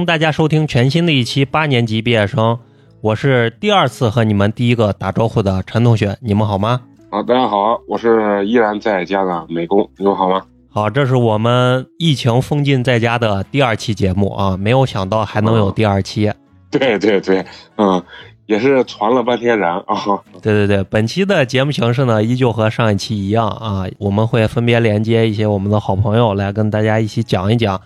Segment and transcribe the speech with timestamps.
[0.00, 2.58] 迎大家收听全新的一期八年级毕业生，
[3.02, 6.80] 我是第二次和你们第一个打招呼的陈同学，你们好吗？
[7.10, 10.42] 啊，大家好，我是依然在家的美工，你们好吗？
[10.70, 16.32] 好，这是我们疫情封禁在家的第二期节目啊，没有想到还能有第二期。
[16.70, 17.44] 对对对，
[17.76, 18.02] 嗯，
[18.46, 20.22] 也是传了半天然啊。
[20.40, 27.78] 对对对，本期的节目形式呢，依旧和上一期一样啊，我们会分别连接一些我们的好朋友来跟大家一起讲一讲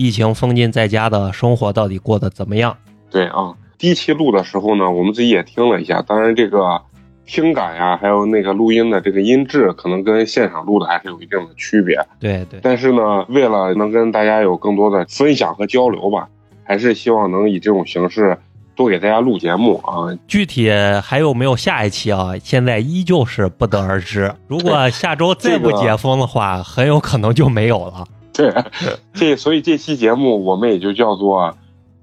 [0.00, 2.74] 疫情封禁在家的生活到底过得怎么样。
[3.10, 6.80] 对啊，第一期录的时候呢，我们自己也听了一下，当然这个
[7.26, 11.98] 听感呀，还有那个录音的这个音质，可能跟现场录的还是有一定的区别。
[12.18, 16.26] 对对，但是呢，为了能跟大家有更多的分享和交流吧，
[16.64, 18.38] 还是希望能以这种形式
[18.74, 20.16] 多给大家录节目啊。
[20.26, 20.70] 具体
[21.02, 22.30] 还有没有下一期啊？
[22.42, 24.32] 现在依旧是不得而知。
[24.48, 28.06] 如果下周再不解封的话，很有可能就没有了。
[28.40, 28.64] 对，
[29.12, 31.56] 这所以这期节目我们也就叫做，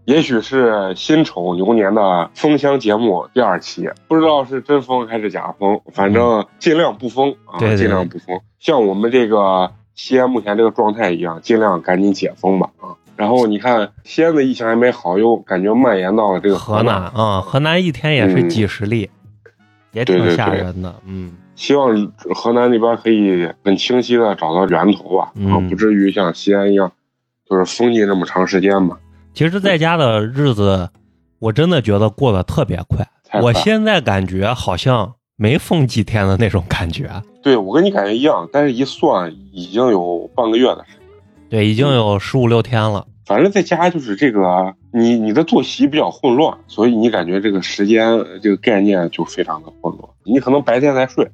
[0.05, 8.39] 也许是辛丑牛年的封箱节目第二期，不知道是真封还是假封，反正尽量不封啊，对对尽量不封。
[8.59, 12.95] 像我们这个西安目前这个状态一样，尽量赶紧解封吧啊。
[13.15, 19.09] 然后你看西安的疫情还没好，又感觉蔓延到了这个河南南，啊、河南一天也是嗯几十例，
[19.91, 20.93] 也挺吓人的。
[21.05, 26.89] 嗯，希望河南那边可以很清晰的找到源头吧，啊，嗯不至于像西安一样，
[27.49, 28.97] 就是封禁这么长时间吧。
[29.33, 30.89] 其实在家的日子，
[31.39, 33.05] 我真的觉得过得特别快。
[33.30, 37.09] 快我现在感觉好像没封几天的那种感觉。
[37.41, 41.02] 对我跟你感觉一样，但是一算已经有半个月的时间。
[41.49, 43.05] 对，已经有十五六天了。
[43.25, 50.09] 反正在家就是这个，你你的作息比较混乱，所以你感觉这个时间这个概念就非常的混乱。
[50.23, 51.30] 你可能白天在睡，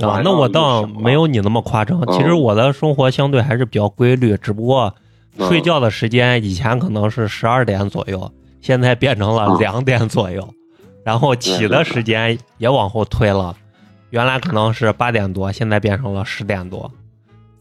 [0.00, 2.00] 啊那我倒没有你那么夸张。
[2.00, 2.12] 嗯。
[2.12, 4.94] 其实我的生活相对还是比较规律，只不过
[5.38, 5.48] 嗯。
[5.48, 9.58] 睡觉的时间以前可能是十二点左右，现在变成了嗯。
[9.58, 10.48] 两点左右，
[11.04, 13.54] 然后起的时间也往后推了，
[14.10, 16.90] 原来可能是八点多，现在变成了十点多。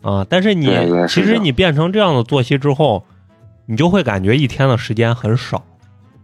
[0.02, 0.68] 啊，但是你
[1.07, 3.06] 其实你变成这样的作息之后，
[3.66, 5.63] 你就会感觉一天的时间很少，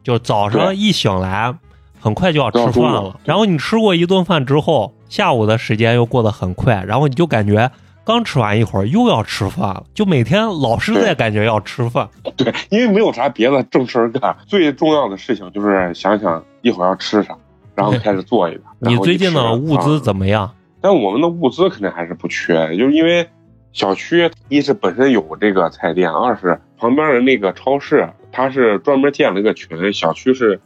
[0.04, 1.56] 就早上一醒来，
[2.00, 7.70] 很快就要吃饭了，然后你吃过一顿饭之后，下午的时间又过得很快，然后你就感觉
[8.06, 12.08] 刚吃完一会儿又要吃饭了，就每天老是在感觉要吃饭。
[12.38, 17.36] 对，因为没有啥别的正事儿干，最重要的事情就是想想一会儿要吃啥，
[17.76, 18.62] 然后 开始做一个。
[18.80, 20.50] 你最近的物资啊怎么样？
[20.82, 23.28] 但我们的物资肯定还是不缺，就是因为
[23.74, 30.62] 小区一是本身有这个菜店，二是旁边的那个超市，它是专门建了一个群，小区是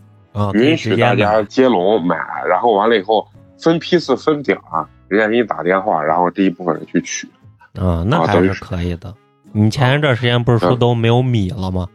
[0.54, 2.16] 允许大家接龙买，
[2.48, 3.28] 然后完了以后
[3.60, 7.28] 分批次分点儿，人家给你打电话，然后第一部分人去取。
[7.76, 9.14] 啊，那还是可以的。
[9.52, 11.88] 你前一段时间不是说嗯都没有米了吗？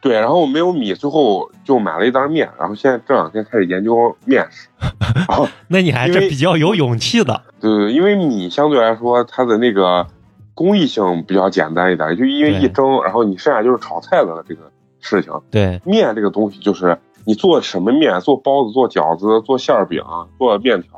[0.00, 4.68] 对，然后没有米，最后就买了一袋面，然后现在这两天开始研究面食。
[5.68, 7.40] 那你还是比较有勇气的。
[7.60, 10.06] 对，因为米相对来说它的那个
[10.54, 15.32] 工艺性比较简单一点，就因为一蒸，然后你剩下就是炒菜的这个事情。
[15.50, 20.02] 对，面这个东西就是你做什么面，做包子、做饺子、做馅儿饼、
[20.38, 20.90] 做面条，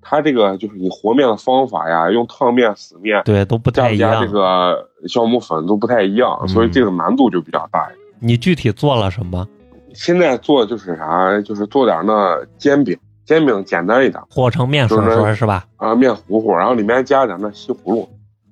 [0.00, 4.12] 它这个就是你和面的方法呀，用烫面、死面，对，都不太一样。
[4.12, 8.06] 加这个酵母粉都不太一样，嗯所以这个难度就比较大一点。
[8.20, 9.46] 你具体做了什么？
[9.94, 15.64] 现在做就是啥，就是做点那煎饼，煎饼简单一点和成面粉就是粉是吧？
[15.76, 18.08] 啊，面糊糊，然后里面加点那西葫芦，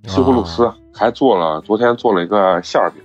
[0.07, 3.03] 西葫芦丝，还做了昨天做了一个馅儿饼，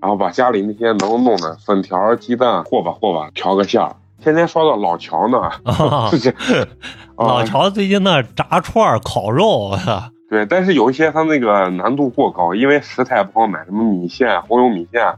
[0.00, 3.94] 然后把家里那些能弄的粉条、鸡蛋和吧和吧调个馅儿。
[4.20, 5.38] 天天刷到老乔呢，
[7.16, 9.70] 老啊，乔最近那炸串儿、烤肉，
[10.28, 15.14] 对，但是有一些他那个难度过高，因为食材不好买，什么米线、红油米线，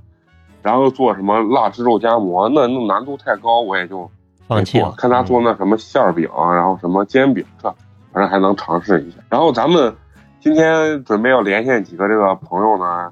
[0.63, 4.09] 然后做什么腊汁肉夹馍，那那难度太高，我也就
[4.47, 4.93] 放弃了。
[4.99, 7.69] 看他做那什么馅儿饼，然后什么煎饼，这
[8.13, 9.17] 反正还能尝试一下。
[9.31, 9.95] 然后咱们
[10.41, 13.11] 今天准备要连线几个这个朋友呢，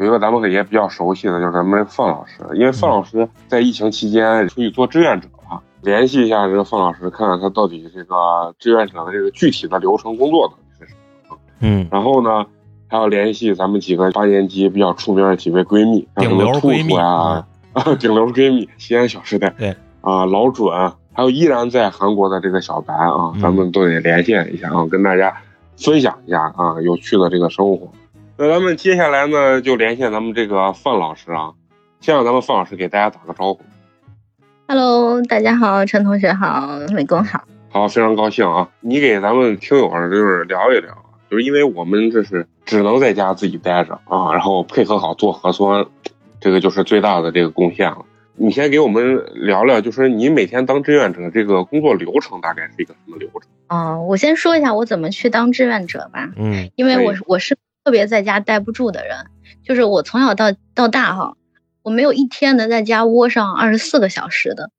[0.00, 8.14] 有一个咱们也比较熟悉的，就是咱们范老师，因为范老师在疫情期间出去做志愿者了，联系一下这个范老师，看看他到底这个
[8.58, 10.94] 志愿者的这个具体的流程工作到底是什
[11.28, 11.36] 么。
[11.60, 12.46] 嗯，然后呢，
[12.88, 20.74] 还要联系咱们几个八年级比较出名的几位闺蜜，像顶流什么兔闺蜜兔呀，啊， 顶流闺蜜，西安小时代，对啊，老准，
[21.12, 25.36] 还有依然在韩国的这个小白啊，嗯咱们都得连线一下啊，跟大家
[25.76, 27.92] 分享一下啊有趣的这个生活。
[28.42, 31.52] 那咱们接下来呢，就连线咱们这个范老师啊，
[32.00, 33.60] 先让咱们范老师给大家打个招呼。
[34.66, 37.44] Hello，大家好，陈同学好，美工好。
[37.68, 38.70] 好，非常高兴啊！
[38.80, 40.88] 你给咱们听友就是聊一聊，
[41.30, 45.84] 就是因为我们这是只能在家自己待着啊，然后配合好做核酸，
[46.40, 48.06] 这个就是最大的这个贡献了。
[48.36, 53.42] 你先给我们聊聊，就是你每天当志愿者这个工作流程大概是一个什么流程？
[53.68, 56.30] 哦，我先说一下我怎么去当志愿者吧。
[56.38, 57.54] 嗯，因为我我是
[57.84, 59.26] 特别在家待不住的人，
[59.64, 61.34] 就是我从小到到大哈，
[61.82, 64.70] 我没有一天能在家窝上二十四个小时的，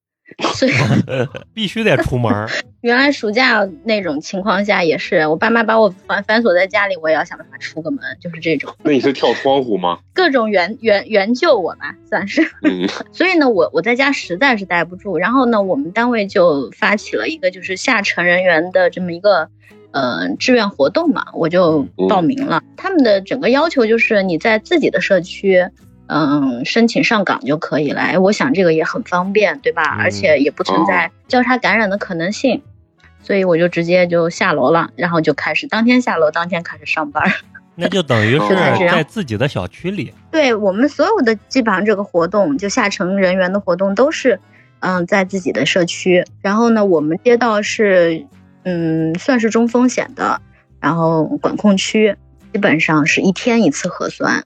[0.53, 0.71] 所以
[1.53, 2.50] 必须得出门儿。
[2.81, 10.00] 原来暑假那种情况下也是，我爸妈把我反反锁在家里，我也要想办法出个门，就是这种那你是跳窗户吗？
[10.13, 12.42] 各种援援援救我吧，算是。
[12.63, 19.50] 嗯 所以呢，我我在家实在是待不住，然后呢，我们单位就发起了一个就是下沉人员的这么一个
[19.92, 22.62] 呃志愿活动嘛，我就报名了。
[22.78, 25.70] 他们的整个要求就是你在自己的社区。
[26.14, 28.02] 嗯，申请上岗就可以了。
[28.02, 29.96] 哎，我想这个也很方便，对吧？
[29.96, 32.62] 嗯而且也不存在交叉感染的可能性，
[33.24, 37.32] 所以我就直接就下楼了，然后就开始当天下楼，当天开始上班。
[37.76, 40.14] 那就等于是哦在自己的小区里。
[40.30, 44.38] 对我们所有的基本上这个活动，就下沉人员的活动都是，
[44.82, 46.26] 嗯，在自己的社区。
[46.42, 48.26] 然后呢，我们街道是，
[48.63, 50.42] 嗯，算是中风险的，
[50.80, 52.16] 然后管控区，
[52.54, 54.44] 基本上是一天一次核酸，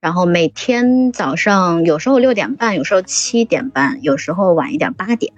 [0.00, 5.32] 然后每天早上有时候六点半，有时候七点半，有时候晚一点八点，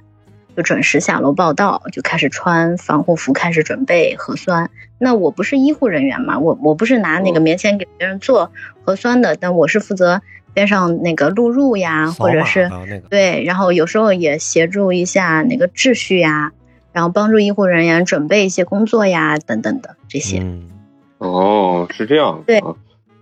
[0.56, 4.70] 就准时下楼报到，就开始穿防护服，开始准备核酸。
[4.98, 8.50] 那我不是医护人员嘛，我我不是拿那个棉签给别人做
[8.82, 10.22] 核酸的，但我是负责
[10.54, 16.50] 边上那个录入呀，或者是的那个，对，然后有时候也协助一下那个秩序呀，
[16.96, 20.38] 然后帮助医护人员准备一些工作呀，等等的这些。
[20.38, 20.70] 嗯，
[21.18, 22.42] 哦，是这样。
[22.46, 22.74] 对啊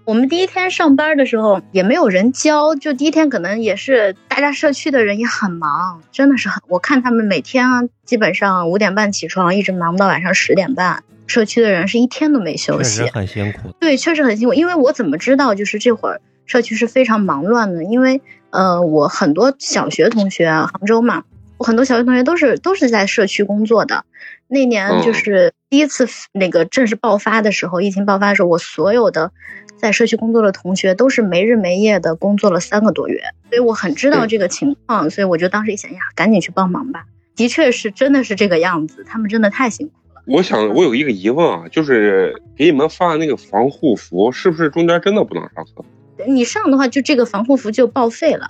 [0.05, 6.63] 我们第一天上班的时候也没有人教，就第一天可能也是大家社区的人也很忙，真的是很。
[6.69, 13.13] 我看他们每天啊，基本上五点半起床，一直忙到晚上十点半，社区的人是一天都没休息确实。
[13.13, 13.71] 很辛苦。
[13.81, 14.55] 对，确实很辛苦。
[14.55, 17.83] 因为我怎么知道，就是这会儿社区是非常忙乱的？
[17.83, 18.21] 因为
[18.51, 21.25] 呃，我很多小学同学啊，杭州嘛，
[21.59, 24.05] 我很多小学同学都是都是在社区工作的。
[24.49, 29.33] 那年就嗯是第一次那个正式爆发的时候，疫情爆发的时候，我所有的
[29.77, 37.07] 在社区工作的同学都是没日没夜的工作了三个多月，所以我很知道嗯这个情况，所以我就当时一想呀，赶紧去帮忙吧。
[37.35, 40.23] 的确是，真的是这个样子，他们真的太辛苦了。
[40.27, 45.85] 我想我有一个疑问啊，就是给你们发的那个防护服，是不是中间真的不能上厕所？
[46.29, 48.49] 你上的话，就这个防护服就报废了。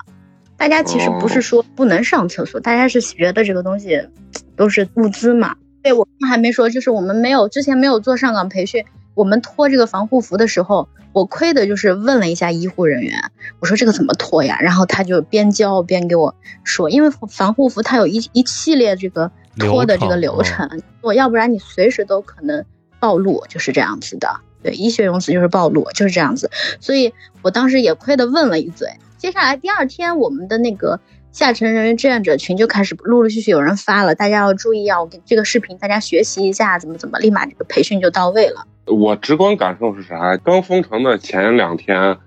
[0.56, 4.08] 大家其实不是说不能上厕所，大家是觉得这个东西
[4.56, 5.56] 都是物资嘛。
[5.82, 8.84] 对我们还没说，就是我们没有之前没有做上岗培训，
[9.14, 13.30] 我们脱这个防护服的时候，我亏的就是问了一下医护人员，
[13.60, 14.58] 我说这个怎么脱呀？
[14.62, 22.64] 然后他就边教边给我说，因为防护服它有一一系列这个脱的这个流流程，我要不然你随时都可能
[22.98, 24.40] 暴露，就是这样子的。
[24.62, 26.50] 对，医学用词就是暴露，就是这样子。
[26.80, 27.12] 所以
[27.42, 28.88] 我当时也亏的问了一嘴。
[29.24, 31.00] 接下来第二天，我们的那个
[31.32, 35.00] 下沉人员志愿者群就开始陆陆续续有人发了，大家要注意啊！
[35.00, 38.66] 我给这个视频大家学习一下，怎么怎么，立马这个培训就到位了。
[38.84, 40.36] 我直观感受是啥？
[40.36, 42.18] 刚封城的前两天，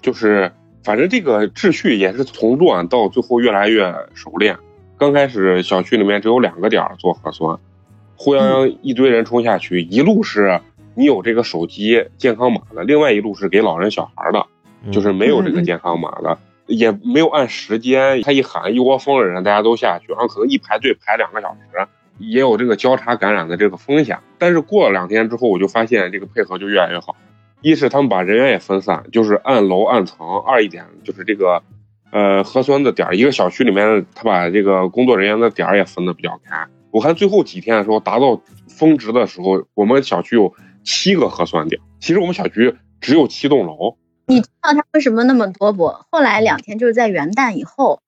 [0.00, 0.52] 就是
[0.84, 4.56] 反正这个秩序也是从乱到最后越来越熟练。
[4.96, 7.58] 刚开始小区里面只有两个点做核酸，
[8.14, 10.60] 呼泱泱一堆人冲下去，一路是
[10.94, 14.46] 你有这个手机健康码的，另外一路是给老人小孩的，
[14.92, 18.22] 就是没有这个健康码的，也没有按时间。
[18.22, 21.86] 他一喊一窝蜂的人，大家都下去，然后可能一排队排两个小时，
[22.18, 24.18] 也有这个交叉感染的这个风险。
[24.38, 27.16] 但是过了两天之后，我就发现这个配合就越来越好。
[27.60, 31.62] 一是他们把人员也分散，就是按楼按层；二一点就是这个，
[32.12, 36.66] 呃，核酸的点儿，一个小区里面他把这个工作人员的点儿也分得比较开。
[36.90, 41.80] 我看最后几天的时候达到峰值的时候，我们小区有七个核酸点。
[42.00, 45.94] 其实我们小区只有七栋楼，你知道他为什么那么多不？
[46.10, 48.00] 后来两天就是在元旦以后，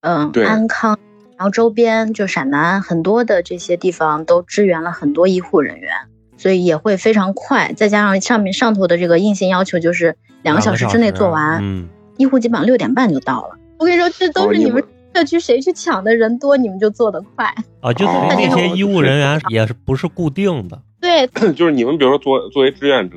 [0.00, 0.98] 嗯，安康，
[1.36, 5.92] 然后周边就陕南很多的这些地方都支援了很多医护人员，
[6.36, 7.72] 所以也会非常快。
[7.72, 11.88] 再加上上面上头的这个硬性要求，就是两个小时之内做完，嗯，
[12.18, 13.58] 医护基本上六点半就到了。
[13.78, 17.52] 我跟你说，这都是你们社区谁去抢的人多，你们就做得快。
[17.80, 23.16] 啊，就是哦那些医务人员 也是不是固定的，对， 就是你们比如说作作为志愿者，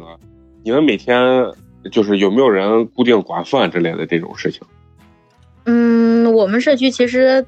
[0.63, 1.15] 你们每天
[1.89, 4.61] 就是有没有人固定管饭之类的这种事情？
[5.65, 7.45] 嗯，我们社区其实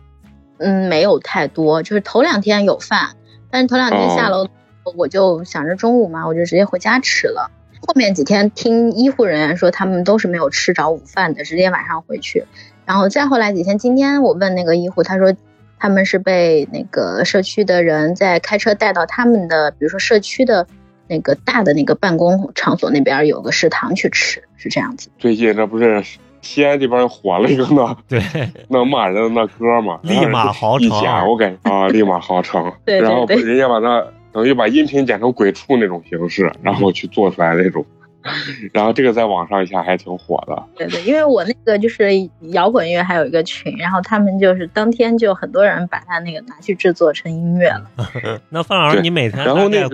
[0.57, 3.15] 嗯没有太多，就是头两天有饭，
[3.49, 4.47] 但是头两天下楼，
[4.95, 7.51] 我就想着中午嘛，我就直接回家吃了。
[7.81, 12.43] 后面几天听医护人员说，他们都是没有吃着午饭的，直接晚上回去。
[12.85, 15.33] 然后再后来几天，今天我问那个医护，他说
[15.77, 20.67] 他们是被那个社区的人在开车带到他们的，比如说社区的
[21.09, 25.09] 那个大的那个办公场所那边有个食堂去吃，是这样子。
[25.17, 26.01] 最近这不是
[26.41, 28.21] 西安这边火了一个那对，
[28.69, 37.83] 那骂人的那歌嘛，立马豪城一剪我感觉啊，立马豪城， 对对然后对人家把那等于把音频剪成鬼畜那种形式，然后去做出来那种，
[38.73, 40.63] 然后这个在网上一下还挺火的。
[40.75, 42.09] 对对，因为我那个就是
[42.51, 47.89] 摇滚乐还有一个群，然后他们就是当天就很多人把他那个拿去制作成音乐了。
[48.49, 49.45] 那范老师，你每天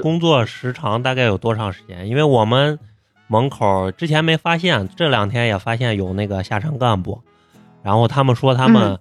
[0.01, 2.07] 工作时长大概有多长时间？
[2.07, 2.79] 因为我们
[3.27, 7.21] 门口之前没发现，这两天也发现有那个下沉干部，
[7.83, 8.99] 然后他们说他们嗯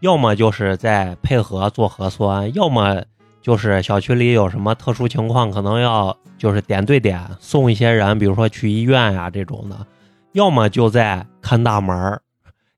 [0.00, 3.02] 要么就是在配合做核酸，要么
[3.46, 9.86] 就是小区里有什么特殊情况，可能要就是点对点送一些人，比如说去医院呀、这种的，
[10.32, 12.20] 要么就在看大门儿，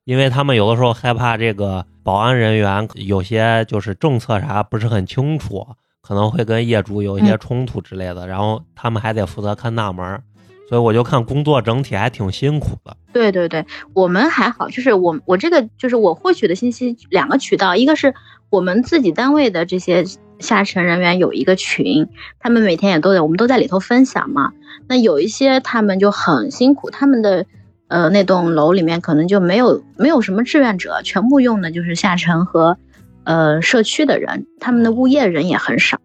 [0.05, 5.67] 因为他们有的时候害怕这个保安人员有些就是政策啥不是很清楚，
[6.03, 10.23] 可能会跟业主有一些冲突之类的，然后他们还得负责看大门儿，
[10.69, 12.95] 所以我就看工作整体还挺辛苦的。
[13.15, 18.15] 对对对，我们还好，就是我我这个就是我获取的信息两个渠道，一个是
[18.51, 20.05] 我们自己单位的这些
[20.41, 24.53] 下沉人员有一个群，他们每天也都在，我们都在里头分享嘛。
[24.87, 27.45] 那有一些他们就很辛苦，他们的
[27.89, 32.79] 呃那栋楼里面可能就没有没有什么志愿者，全部用的就是下沉和
[33.25, 36.01] 呃社区的人，他们的物业人也很少。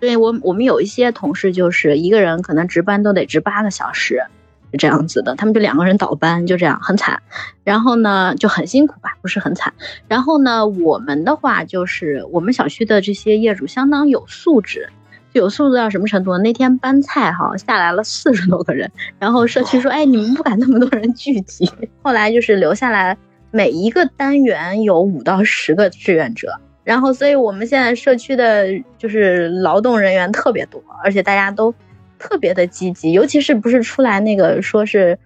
[0.00, 4.22] 所以我我们有一些同事就是一个人可能值班都得值八个小时，
[4.76, 7.22] 这样子的，他们就两个人倒班，就这样很惨。
[7.62, 9.72] 然后呢就很辛苦吧，不是很惨。
[10.08, 14.88] 然后呢，我们的话就是我们小区的这些业主相当有素质，
[15.32, 16.38] 有素质到什么程度呢？
[16.42, 21.70] 那天搬菜哈下来了四十多个人，然后社区说，哎，你们不敢那么多人聚集。
[22.02, 23.16] 后来就是留下来
[23.50, 26.60] 每一个单元有五到十个志愿者。
[26.82, 28.66] 然后，所以我们现在社区的
[28.98, 31.74] 就是劳动人员特别多，而且大家都
[32.24, 35.18] 特别的积极，尤其是不是出来那个说是，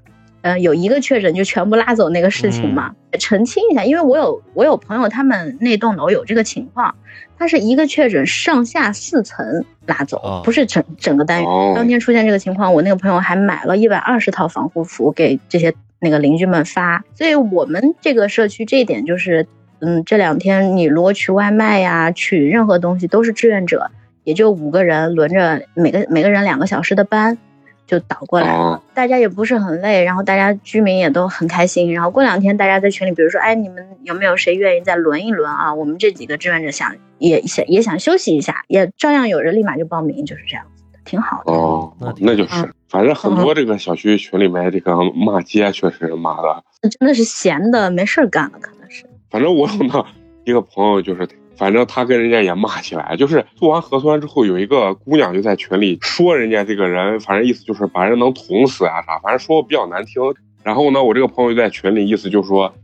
[0.42, 6.96] 呃，有一个确诊就全部拉走那个事情嘛，澄清一下，因为我有我有朋友他们那栋楼有这个情况，
[7.38, 11.48] 他是一个确诊上下四层拉走，哦不是整整个单元。
[11.48, 19.46] 哦，当天出现这个情况，我那个朋友还买了一百二十套防护服给这些那个邻居们发，所以我们这个社区这一点就是，
[19.78, 23.92] 嗯，这两天你如果取外卖呀，取任何东西都是志愿者，
[24.28, 27.38] 也就五个人轮着每个每个人两个小时的班，
[27.87, 28.62] 就倒过来了。
[28.62, 31.94] 哦大家也不是很累，然后大家居民也都很开心。
[31.94, 35.73] 然后过两天大家在群里，比如说，哎，你们有没有谁愿意再轮一轮啊？
[35.73, 41.52] 我们这几个志愿者想也想也想休息一下，也照样有人立马就报名，就是这样子的，挺好的。
[41.54, 49.06] 哦那，那就是，反正很多这个小区群里面这个骂街确实骂的，真的是闲的没事儿干了，可能是。
[49.30, 50.04] 反正我有那
[50.44, 51.26] 一个朋友，就是
[51.58, 60.22] 反正他跟人家也骂起来，就是做完核酸之后，有一个姑娘就在群里说人家这个人，反正意思就是把人能捅死啊啥，反正说比较难听。
[60.62, 62.74] 然后呢，我这个朋友就在群里意思就是说，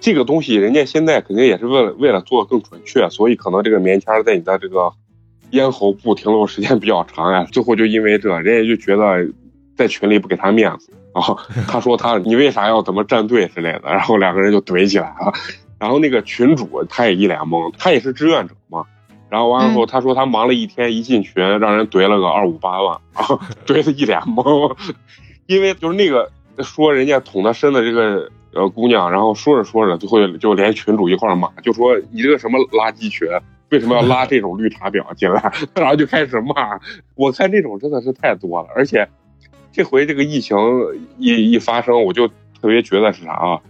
[0.00, 4.92] 这个东西人家现在肯定也是为了为了做的更准确，所以可能这个棉签在你的这个
[5.50, 9.26] 咽喉部停留时间比较长呀，最后就因为这，人家就觉得
[9.76, 10.92] 在群里不给他面子。
[11.14, 15.32] 然后他说他你为啥要怎么站队之类的，然后两个人就怼起来了。
[15.78, 18.84] 然后那个群主他也一脸懵，他也是志愿者嘛。
[19.30, 24.76] 然后完了后，他说他忙了一天，一进群让人怼了个二五八万，然后怼的一脸懵，
[25.46, 33.26] 因为就是那个说人家捅他身的这个呃姑娘，然后说着说着，最后就连群主一块骂，就说你这个什么垃圾群，
[33.70, 35.52] 为什么要拉这种绿茶婊进来？
[35.74, 36.78] 然后就开始骂。
[37.16, 39.08] 我看这种真的是太多了，而且
[39.72, 40.56] 这回这个疫情
[41.18, 43.60] 一一发生，我就特别觉得是啥啊？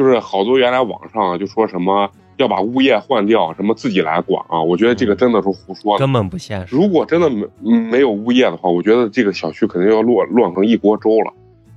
[0.00, 5.98] 就是好多原来网上就说什么要把物业换掉，什么自己来管啊，我觉得这个真的是胡说的。
[5.98, 6.74] 根本不现实。
[6.74, 7.46] 如果真的没
[7.90, 11.34] 没有物业的话，我觉得这个小区肯定要乱乱成一锅粥了。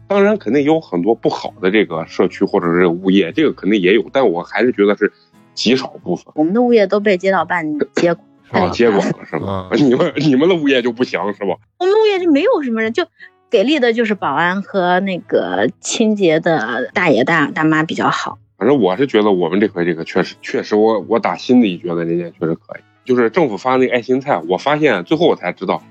[0.08, 5.12] 当然，肯定也有很多不好的这个社区或者是物业，这个肯定也有，但我还是觉得是
[5.53, 6.27] 极少部分。
[6.36, 9.68] 我们的物业都被街道办 接管，是吧啊，接管了是吧？
[9.72, 11.58] 嗯 你们你们的物业就不行是吧？
[11.77, 13.03] 我们物业就没有什么人，就
[13.53, 18.39] 给力的就是保安和那个清洁的大爷大大妈比较好。
[18.57, 22.81] 反正我是觉得我们这回这个确实确实我，我打心里觉得人家确实可以。
[23.05, 25.83] 就是政府发那个爱心菜，我发现最后我才知道，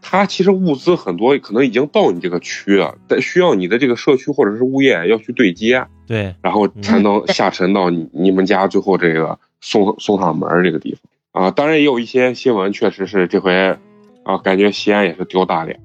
[0.00, 10.96] 它其实物资很多可能已经到你这个区了，但需要你的这个社区或者是物业要去对接，对，然后才能下沉到你你们家最后这个送送上门这个地
[11.32, 11.50] 方啊。
[11.50, 13.76] 当然也有一些新闻确实是这回
[14.22, 15.80] 啊，感觉西安也是丢大脸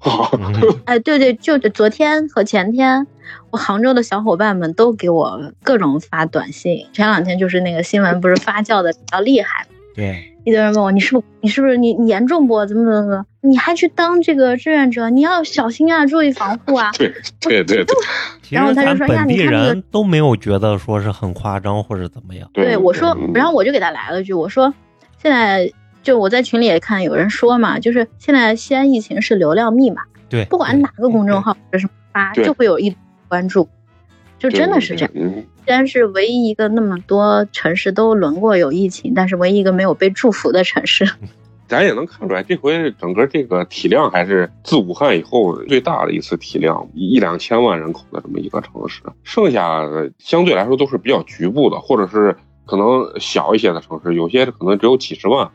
[0.86, 3.06] 哎，对对，就昨天和前天，
[3.50, 6.86] 我杭州的小伙伴们都给我各种发短信。
[6.92, 12.64] 前两天就是那个新闻不是发酵的比较厉害嘛，对，一堆人问我你是不是你是不是你你严重不？
[12.66, 13.24] 怎么怎么怎么？
[13.40, 15.10] 你还去当这个志愿者？
[15.10, 16.90] 你要小心啊，注意防护啊！
[16.98, 17.96] 对对对对，
[18.50, 22.48] 然后他就说呀本地你看那个人都没有觉得说是很夸张或者怎么样。
[22.52, 24.72] 对我说嗯，然后我就给他来了句，我说
[25.22, 25.72] 现在
[26.08, 32.96] 就我在群里也看有人说嘛，就是现在西安疫情是流量密码，对，不管哪个公众号或者什么发，就会有一
[33.28, 33.68] 关注，
[34.38, 35.10] 就真的是这样。
[35.14, 41.06] 嗯，西安是唯一一个那么多城市都轮过有疫情，但是唯一一个没有被祝福的城市。
[41.66, 49.02] 咱也能看出来，这回整个这个体量还是自武汉以后最大的一次体量，一两千万人口的这么一个城市。
[49.24, 52.34] 剩下的相对来说都是比较局部的，或者是
[52.64, 55.46] 可能小一些的城市，有些可能只有几十万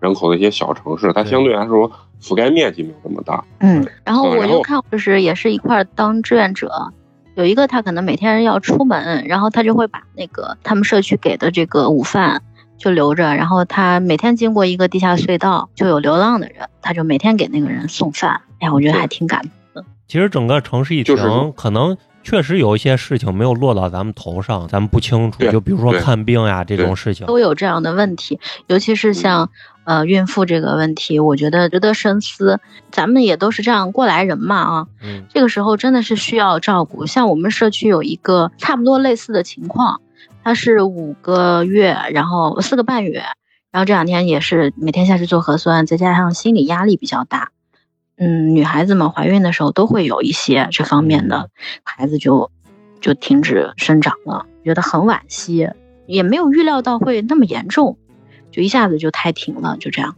[0.00, 1.90] 人口的一些小城市，它相对来说
[2.20, 3.44] 覆盖面积没有那么大。
[3.58, 6.92] 嗯，然后我就看，就是也是一块儿当志愿者，
[7.34, 12.42] 有一个他可能每天要出门，然后他就会把那个他们社区给的这个午饭
[12.78, 18.40] 就留着，然后他每天经过一个地下隧道，就有流浪的人，他就每天给那个人送饭。
[18.60, 19.84] 哎呀，我觉得还挺感动的。
[20.08, 25.38] 其实整个城市一停，就是可能确实有一些事情没有落到咱们头上，咱们不清楚。
[25.50, 29.48] 就比如说看病呀这种事情，都有这样的问题，尤其是像
[29.84, 32.60] 呃孕妇这个问题，我觉得值得深思。
[32.90, 37.06] 咱们也都是这样过来人嘛啊，嗯这个时候真的是需要照顾。
[37.06, 40.00] 像我们社区有一个差不多类似的情况，
[40.42, 43.22] 她是五个月，然后四个半月，
[43.70, 47.50] 然后这两天也是每天下去做核酸，再加上心理压力比较大。
[48.16, 51.48] 嗯，女孩子们，怀孕的时候都会有一些这方面的，
[51.84, 52.50] 孩子就
[53.00, 55.70] 就停止生长了，觉得很惋惜，
[56.06, 57.96] 也没有预料到会那么严重，
[58.50, 60.14] 就一下子就胎停了，就这样。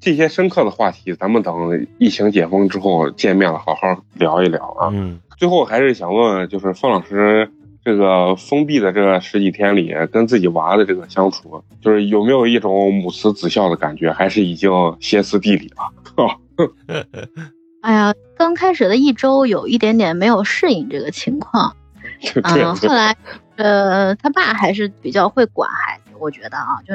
[0.00, 4.88] 这些深刻的话题，咱们等疫情解封之后见面了，好好聊一聊啊。
[4.92, 7.50] 嗯，最后还是想问问，就是方老师，
[7.84, 16.38] 这个封闭的这十几天里，跟自己娃的这个相处，就是有没有一种母慈子孝的感觉，还是已经歇斯底里了？
[17.82, 21.74] 哎呀，刚开始的一周有一点点没有适应这个情况，
[22.22, 23.16] 对嗯，后来，
[23.56, 26.94] 呃，他爸还是比较会管孩子，我觉得啊，就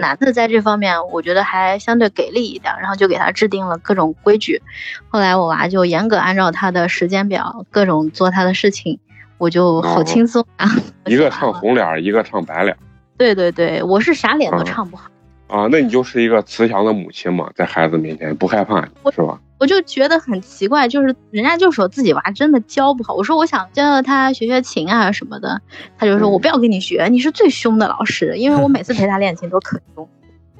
[0.00, 4.60] 男的在这方面，我觉得还相对给力一点，然后就给他制定了各种规矩。
[5.08, 8.98] 后来我娃就严格按照他的时间表，各种做他的事情，
[9.38, 10.68] 我就好哦轻松啊。
[11.06, 12.76] 一个唱红脸，一个唱白脸
[13.16, 15.08] 对对对，我是啥脸都嗯唱不好，
[15.46, 19.38] 啊，那你就是一个慈祥的母亲嘛，在孩子面前不害怕我是吧？
[19.58, 25.60] 我就觉得很奇怪，就是人家就说自己娃真的教不好，我说我想教他学学琴啊什么的，
[25.98, 30.08] 他就说嗯我不要跟你学，你是最凶的老师，因为我每次陪他练琴都可凶。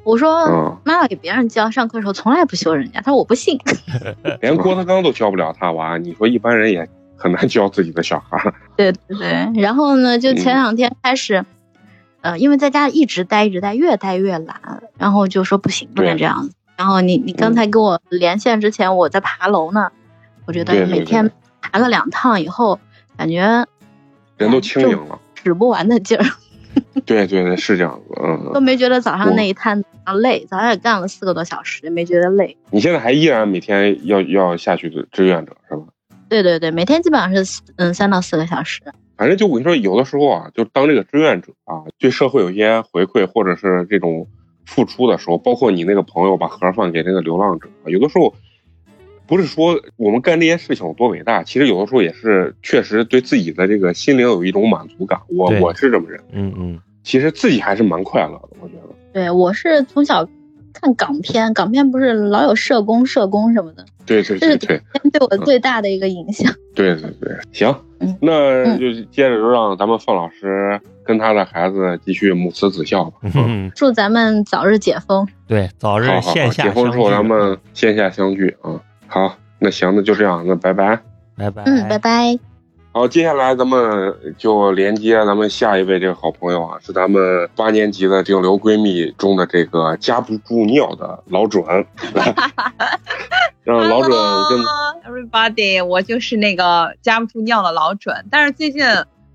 [0.02, 3.58] 我说嗯，妈妈给别人教，上课的时候从来不凶人家，他说我不信。
[4.40, 8.52] 连郭德纲都教不了他娃，你说一般人也很难教自己的小孩。
[8.76, 11.44] 对对对，然后呢，就前两天开始，
[12.20, 16.55] 呃，因为在家一直待一直待，越待越懒，然后就说不行，不能这样子。
[16.76, 19.90] 然后你你刚才跟我连线之前，我在爬楼呢，
[20.46, 22.78] 我觉得每天爬了两趟以后，
[23.16, 23.66] 感觉
[24.36, 25.18] 人都轻盈了。
[25.42, 26.24] 使不完的劲儿，
[27.06, 28.20] 对对对，是这样子。
[28.20, 29.82] 嗯都嗯，没觉得早上那一摊
[30.20, 32.56] 累，早上也干了四个多小时，也没觉得累。
[32.70, 35.84] 你现在还依然每天要要下去的志愿者是吧？
[36.28, 38.82] 对对对，每天基本上是嗯三到四个小时。
[39.16, 44.26] 反正就我跟你说，有的时候啊，就当这个志愿者啊，对社会有一些回馈或者是这种
[44.66, 48.34] 付出的时候，包括你那个朋友把盒饭给那个流浪者，有的时候
[49.26, 55.20] 不是说我们干这些事情有多伟大，其实有的时候也是确实对自己的这个心灵有一种满足感。
[55.28, 58.82] 我我是这么认为，嗯嗯，其实自己还是蛮快乐的，我觉得。
[59.12, 60.28] 对我是从小
[60.74, 66.52] 看港片，港片不是老有社工、社工什么的，对对这是对对对我最大的一个影响。
[66.74, 73.18] 对对对，行嗯，那就接着就让咱们范老师跟他的孩子继续母慈子孝吧。
[73.34, 75.26] 嗯，祝咱们早日解封。
[75.46, 78.80] 对，早日线下解封之后相聚咱们线下相聚啊。
[79.06, 80.98] 好，那行，那就这样，那拜拜。
[81.36, 82.38] 拜拜，嗯，拜拜。
[82.92, 91.62] 好，接下来咱们就连接咱们下一位这个好朋友啊，是咱们八年级的顶流闺蜜中的这个夹不住尿的老准，
[93.64, 94.10] 让老准
[94.48, 94.58] 跟
[95.04, 98.82] everybody，我就是那个夹不住尿的老准，但是最近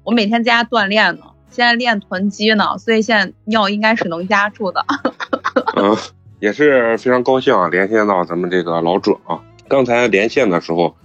[0.03, 4.83] 我每天在家锻炼呢，现在练臀肌呢，所以现在尿应该是能压住的。
[5.75, 5.95] 嗯，
[6.39, 9.39] 也是非常高兴啊，连线到咱们这个老准啊。
[9.67, 10.95] 刚才连线的时候，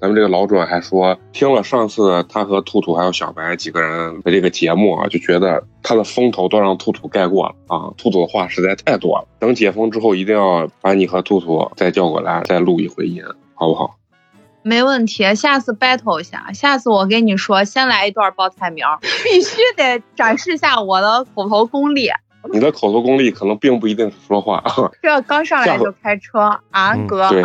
[0.00, 7.92] 咱们这个老准还说，听了上次他和兔兔还有小白几个人的这个节目啊，就觉得他的风头都让兔兔盖过了啊。
[7.96, 13.22] 兔兔的话实在太多了，等解封之后，一定要把你和兔兔再叫过来，再录一回音，
[13.54, 13.96] 好不好？
[14.66, 18.84] 没问题，下次 battle 一下，下次我跟你说，先来一段报菜名，
[19.22, 22.10] 必须得展示一下我的口头功力。
[22.52, 24.90] 你的口头功力可能并不一定是说话啊。
[25.00, 26.40] 这刚上来就开车
[26.72, 27.44] 啊，嗯哥，对，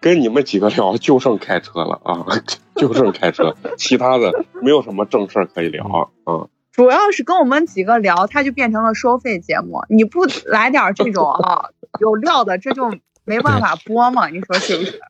[0.00, 2.26] 跟你们几个聊，就剩开车了啊，
[2.74, 5.84] 就剩开车，其他的没有什么正事儿可以聊
[6.24, 6.50] 啊。
[6.72, 9.84] 主要是跟我们几个聊，他就变成了收费节目。
[9.88, 11.68] 你不来点这种啊
[12.00, 12.92] 有料的，这就
[13.24, 14.26] 没办法播嘛？
[14.26, 15.00] 你说是不是？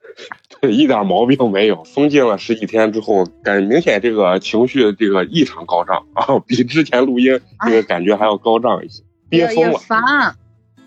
[0.62, 1.84] 对， 一点毛病没有。
[1.84, 9.78] 封禁了十几天之后，感明显这个情绪这个异常高涨啊，比之前录音这个感觉还要高涨一些，憋疯了。
[9.78, 10.36] 烦，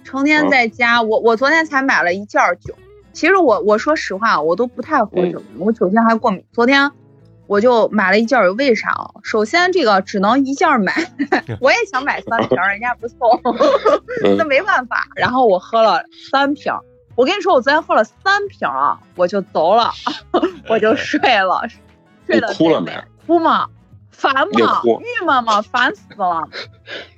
[0.03, 1.01] 成天在家。
[1.01, 2.73] 我我昨天才买了一件酒。
[3.13, 6.43] 其实我我说实话，我都不太喝酒，我酒精还过敏。
[6.51, 6.91] 昨天
[7.47, 9.11] 我就买了一件儿，为啥啊？
[9.23, 10.93] 首先这个只能一件买，
[11.61, 13.17] 我也想买三瓶，人家不送，
[14.25, 15.07] 嗯那没办法。
[15.15, 16.79] 然后我喝了三瓶儿，
[17.15, 19.91] 我跟你说，我昨天喝了三瓶啊，我就走了，
[20.67, 21.67] 我就睡了，
[22.25, 22.91] 睡你了哭了没？
[23.25, 23.67] 哭吗？
[24.11, 24.81] 烦吗？
[24.83, 25.61] 郁闷吗？
[25.61, 26.47] 烦死了，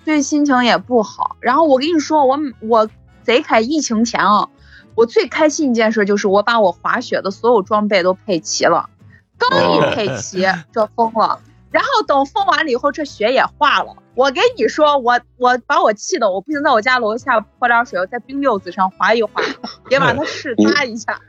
[0.06, 1.36] 对心情也不好。
[1.40, 2.90] 然后我跟你说，我我
[3.24, 4.50] 贼开疫情前啊，
[4.96, 8.90] 我最开心一件事就是我把我滑雪的所有装备都配齐了，
[9.38, 11.40] 刚一配齐这封了，
[11.72, 13.96] 然后等封完了以后，这雪也化了。
[14.18, 19.44] 我跟你说，我我把我气的，我不行，在我家楼下泼点水，我在冰溜子上滑一滑，
[19.92, 21.22] 也把它试擦一下。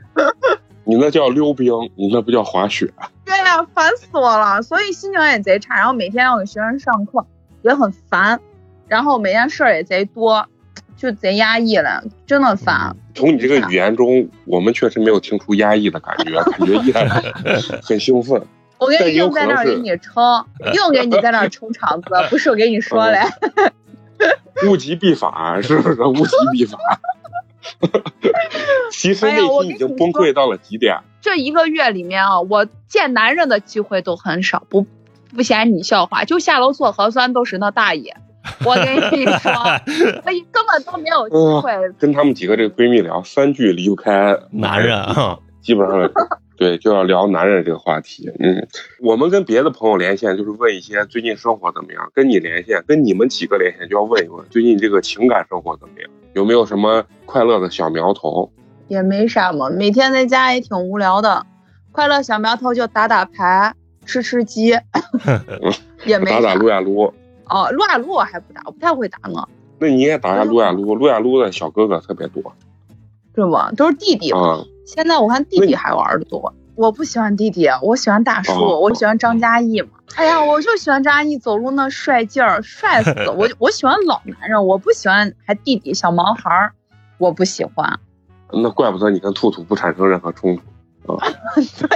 [0.85, 2.91] 你那叫溜冰，你那不叫滑雪。
[3.23, 5.75] 对呀、烦死我了，所以心情也贼差。
[5.75, 7.23] 然后每天要给学生上课，
[7.61, 8.39] 也很烦，
[8.87, 10.47] 然后每天事儿也贼多，
[10.97, 12.95] 就贼压抑了，真的烦。
[13.13, 17.07] 从你这个语言中，我们确实没有听出压抑的感觉，感觉依然
[17.85, 18.41] 很兴奋。
[18.79, 23.19] 我给你但也有硬在那儿给你撑， 硬给你在那儿撑场子，不是我给你说嘞。
[24.67, 26.01] 物极必反，是不是？
[26.01, 26.79] 物极必反。
[28.91, 30.97] 其实内心已经崩溃到了极点。
[31.21, 34.87] 这一个月里面啊，我见男人的机会都很少，不
[35.35, 38.15] 不嫌你笑话，就下楼做核酸都是那大爷。
[38.65, 41.71] 我跟你说， 我根本都没有机会。
[41.99, 46.09] 跟他们几个这个闺蜜聊，三句离不开男人啊，基本上
[46.57, 48.29] 对就要聊男人这个话题。
[48.39, 48.67] 嗯，
[49.01, 58.51] 我们跟别的朋友连线，就是问一些最近生活怎么样；跟你连线，跟你们几个连线，就要问一问最近这个情感生活怎么样，有没有什么快乐的小苗头？
[58.89, 61.45] 也没啥嘛，每天在家也挺无聊的。
[61.91, 63.73] 快乐小苗头就打打牌、
[64.05, 64.73] 吃吃鸡，
[66.05, 66.41] 也没啥。
[66.41, 67.13] 打打撸呀撸。
[67.45, 69.47] 哦，撸呀撸我还不打，我不太会打呢，
[69.79, 72.43] 那你也打下撸呀撸，撸呀撸的小哥哥特别多
[73.33, 73.71] 是吧？
[73.77, 74.57] 都是弟弟嘛。
[74.57, 74.65] 啊。
[74.91, 76.51] 现在我看弟弟还玩的多。
[76.73, 79.89] 我不喜欢弟弟，我喜欢大叔，哦我喜欢张嘉译嘛。
[80.15, 83.31] 哎呀，我就喜欢张嘉译走路那帅劲儿，帅死了！
[83.31, 86.73] 我我喜欢老男人，我不喜欢还弟弟小毛孩儿，
[87.19, 87.99] 我不喜欢。
[88.51, 90.63] 那怪不得你跟兔兔不产生任何冲突。
[91.05, 91.87] 对，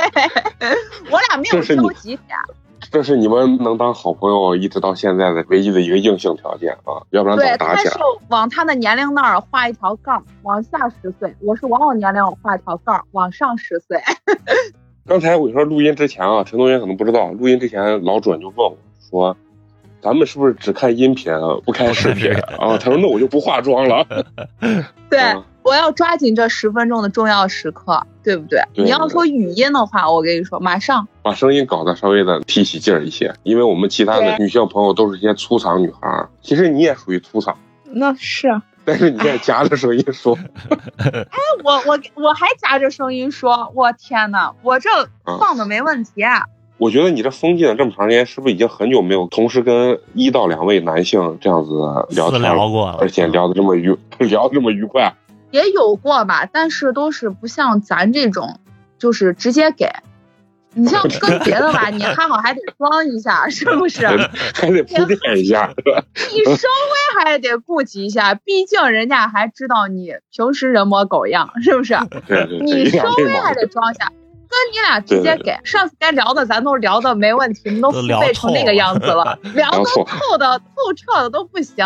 [1.09, 2.37] 我俩没有交集点。
[2.91, 8.05] 这是你们能当好朋友一直到现在的唯一的一个硬性条件啊，要不然对，早打起他是来。
[8.29, 13.99] 往他的年龄那儿画一条杠，往下十岁；我是往我年龄画一条杠，往上十岁。
[15.05, 18.77] 刚才我说录音之前啊，陈同学可能不知道，录音之前老准就问我
[19.09, 19.35] 说
[20.01, 21.33] ：“咱们是不是只看音频
[21.65, 24.05] 不看视频啊？”他说：“那我就不化妆了。
[25.09, 28.61] 对，啊我要抓紧这十分钟的重要时刻，对不对？
[28.73, 37.53] 对你要说语音的话，我跟你说，马上。”把声音搞得稍微的提起劲儿一些，因为我们其他的女性朋友都是一些粗嗓女孩儿，其实你也属于粗嗓，
[37.85, 40.37] 那是但是你现在夹着声音说，
[40.99, 44.89] 哎我我我还夹着声音说，我天呐，我这
[45.39, 46.43] 放的没问题啊！
[46.77, 51.71] 我觉得你这封禁了这么长时间，是不是已经很久没有同时跟一到两位男性这样子
[52.09, 55.13] 聊天了，聊过了，而且聊得这么愉聊得这么愉快？
[55.53, 58.59] 也有过吧，但是都是不像咱这种，
[58.97, 59.87] 就是直接给。
[60.75, 64.07] 你像跟别的吧，你还好还得装一下，是不是？
[64.55, 66.03] 还得铺垫一下，是吧？
[66.15, 71.93] 你稍微还得顾及一下，毕竟人家还知道你平时人模狗样，是不是？
[72.27, 73.53] 对对对，你稍微还。
[73.53, 74.11] 得装一下。
[74.53, 81.85] 跟你俩直接给，上次该聊的咱都聊的没问题，你都付都聊费成那个样子了， 聊的透透的透彻的都不行。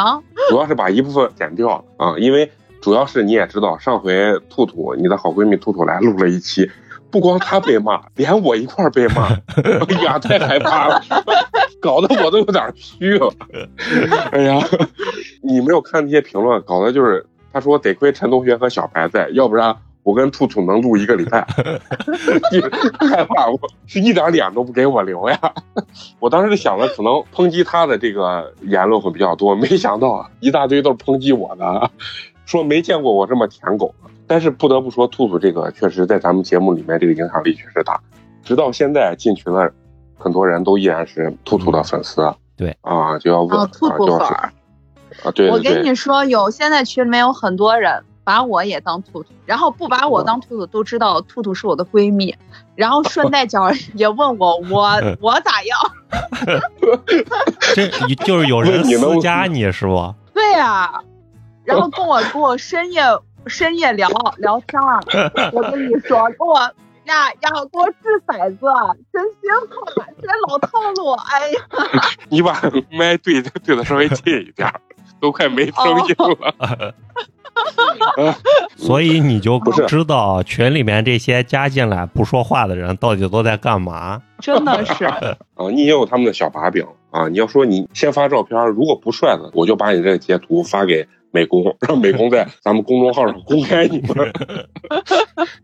[0.49, 2.49] 主要是把一部分剪掉了啊，因为
[2.88, 4.15] 主要是你也知道，上回
[4.50, 6.71] 兔兔你的好闺蜜兔兔来录了一期，
[7.12, 9.28] 不光她被骂，连我一块儿被骂，
[9.89, 11.02] 哎呀，太害怕了，
[11.82, 13.30] 搞得我都有点虚了。
[14.32, 14.65] 哎呀，
[15.43, 19.76] 你没有看那些评论，搞得就是他说得亏陈同学和小白在，要不然。
[20.04, 21.45] 我跟兔兔能录一个礼拜，
[22.97, 25.38] 害怕我是一点脸都不给我留呀！
[26.21, 31.91] 我当时想的可能抨击他的这个言论会比较多，没想到一大堆都是抨击我的，
[32.47, 34.10] 说没见过我这么舔狗的。
[34.25, 38.01] 但是不得不说，兔兔这个确实在咱们节目里面这个影响力确实大，
[38.43, 39.71] 直到现在进群的
[40.17, 42.33] 很多人都依然是兔兔的粉丝。
[42.55, 44.51] 对啊，就要问哦，兔兔啊，就是粉儿。
[45.23, 52.36] 啊，对我跟你说，有现在群里面有很多人，把我也当兔兔，然后不把我当兔兔都知道兔兔是我的闺蜜，
[52.75, 54.89] 然后顺带脚也问我我
[55.21, 55.79] 我咋样？
[57.73, 57.88] 这
[58.25, 60.13] 就是有人你能私加你是不？
[60.33, 61.01] 对呀、
[61.67, 63.01] 然后跟我跟我深夜
[63.45, 64.99] 深夜聊聊天儿，
[65.53, 66.58] 我跟你说，跟我
[67.06, 68.65] 呀呀给我掷骰子，
[69.12, 69.51] 真心
[69.95, 71.60] 话，这老套路，哎呀，
[72.30, 74.82] 你把麦对对的稍微近一点儿，
[75.19, 76.93] 都快没声音了。
[78.75, 84.21] 所以你就不是知道群里面这些加进来不说话的人到底都在干嘛。
[84.39, 85.36] 真的是，啊，
[85.71, 87.27] 你也有他们的小把柄啊！
[87.30, 94.33] 你要说你先发照片，如果不帅的，我就把你这个截图发给美工，让美工在 咱们公众号上公开你们。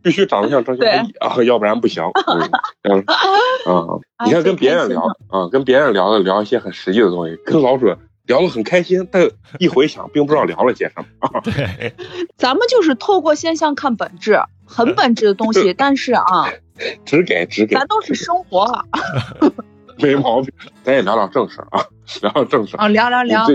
[0.01, 2.03] 必须长得像张小艺啊，要不然不行。
[2.27, 2.51] 嗯
[2.83, 2.99] 嗯
[3.65, 7.97] 啊，你看跟别人聊啊，跟别人聊的聊一些很实际的东西，跟老准
[8.27, 11.39] 聊得很开心，但一回想并不知道聊了些什么啊。
[11.43, 11.93] 对，
[12.37, 16.49] 咱们就是透过现象看本质，很本质的东西，但是啊，
[17.05, 18.85] 只给只给，咱都是生活
[19.99, 20.51] 没毛病。
[20.83, 21.85] 咱也聊聊正事啊，
[22.21, 22.75] 聊聊正事。
[22.77, 23.45] 啊，聊聊聊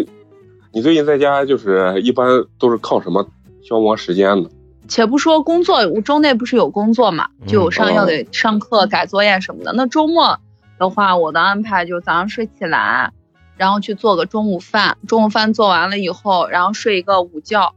[0.73, 0.83] 你。
[0.83, 3.27] 最近在家就是一般都是靠什么
[3.63, 4.49] 消磨时间呢？
[4.89, 9.73] 且不说工作，我周内不是有工作嘛，就有上哦要得上课、改作业什么的。
[9.75, 10.39] 那周末
[10.79, 13.13] 的话，我的安排就早上睡起来，
[13.59, 17.75] 然后去做个中午饭，中午饭做完了以后，然后睡一个午觉，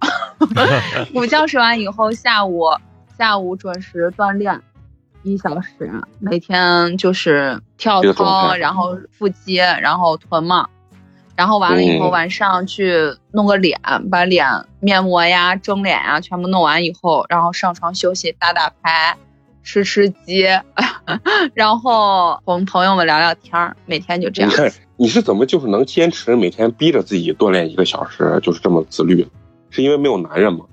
[1.13, 2.63] 午觉睡完以后，下午
[3.17, 4.61] 下午准时锻炼
[5.23, 10.69] 一小时，每天就是跳操，然后腹肌，然后臀嘛。
[11.41, 12.93] 然后完了以后，嗯晚上去
[13.31, 14.45] 弄个脸，把脸
[14.79, 19.17] 面膜呀、蒸脸呀全部弄完以后，然后上床休息、打打牌、
[19.63, 20.45] 吃吃鸡，
[21.55, 24.51] 然后同朋友们聊聊天儿，每天就这样。
[24.51, 29.27] 你看你是怎么就是能坚持每天逼着自己锻炼一个小时，就是这么自律？
[29.71, 30.65] 是因为没有男人吗？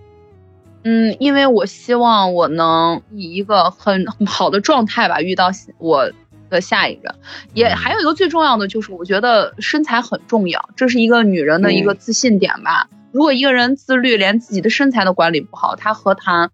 [0.85, 6.13] 嗯，因为我希望我能以一个很很好的状态吧遇到我
[6.51, 7.15] 的下一任。
[7.55, 12.89] 也嗯还有一个最重要的就是，我觉得身材很重要，这是一个女人的一个自信点吧。
[13.13, 16.51] 如果一个人自律，连自己的身材都管理不好，他何谈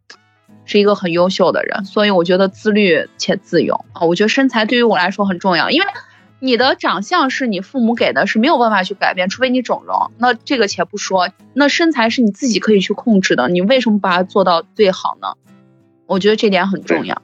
[0.65, 1.85] 是一个很优秀的人？
[1.85, 5.87] 所以我觉得自律且自由啊，我觉得身材对于我来说很重要，因为。
[6.41, 10.11] 你的长相是你父母给的，是没有办法去改变，除非你整容。
[10.19, 15.29] 那这个且不说，那身材是你自己可以去控制的，你为什么把它做到最好呢？
[16.05, 17.23] 我觉得这点很重要。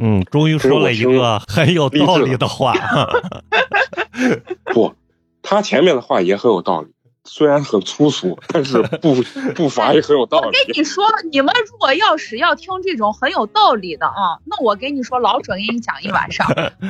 [0.00, 2.74] 嗯，终于说了一个很有道理的话。
[4.72, 4.94] 不，
[5.42, 6.88] 他前面的话也很有道理，
[7.24, 9.16] 虽然很粗俗，但是步
[9.54, 10.76] 步伐也很有道理我跟。
[10.76, 16.46] 你说，你们如果要是要听这种很有道理的啊，那我给你说，老准给你讲一晚上。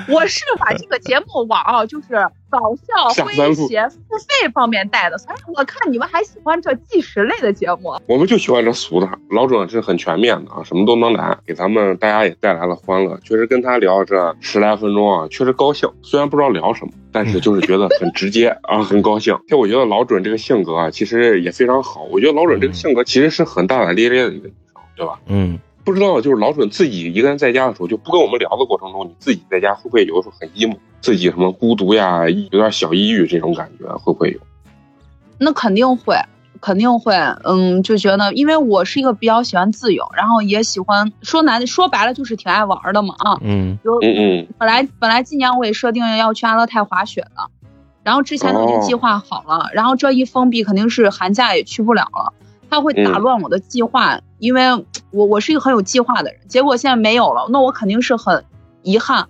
[0.08, 2.06] 我是把这个节目往啊，就是
[2.50, 7.96] 搞笑、下三路诙谐、付费方面带的，所以我看你们还喜欢这纪实类的节目。
[8.06, 13.18] 我们就喜欢这俗的，老准是很全面的啊，什么都能来，给咱们大家也带来了欢乐。
[13.22, 15.88] 确实跟他聊这十来分钟啊，确实高兴。
[16.02, 19.38] 虽然不知道聊什么，但是就是觉得很直接啊，很高兴。
[19.44, 22.02] 其实我觉得老准这个性格啊，其实也非常好。
[22.10, 25.20] 我觉得老准这个性格其实是很大大咧咧的一个女生，对吧？
[25.26, 34.40] 嗯，不知道就是老准自己一个人在家的时候，就不跟我们聊的过程中，你自己在家会不会有的时候很 emo，自己什么孤独呀，有点小抑郁这种感觉，会不会有？
[35.38, 36.16] 那肯定会，
[36.60, 37.14] 肯定会，
[37.44, 43.38] 嗯，就觉得，因为我是一个比较喜欢自由，然后也喜欢说难说白了就是挺爱玩的嘛啊。
[43.40, 47.50] 嗯有嗯嗯，本来本来今年我也设定要去阿勒泰滑雪的，
[48.02, 52.34] 然后之前都已经计划好了，然后这一封闭肯定是寒假也去不了了，
[52.70, 58.44] 它会打乱我的计划，因为我我是一个很有计划的人，结果现在没有了，那我肯定是很
[58.82, 59.26] 遗憾。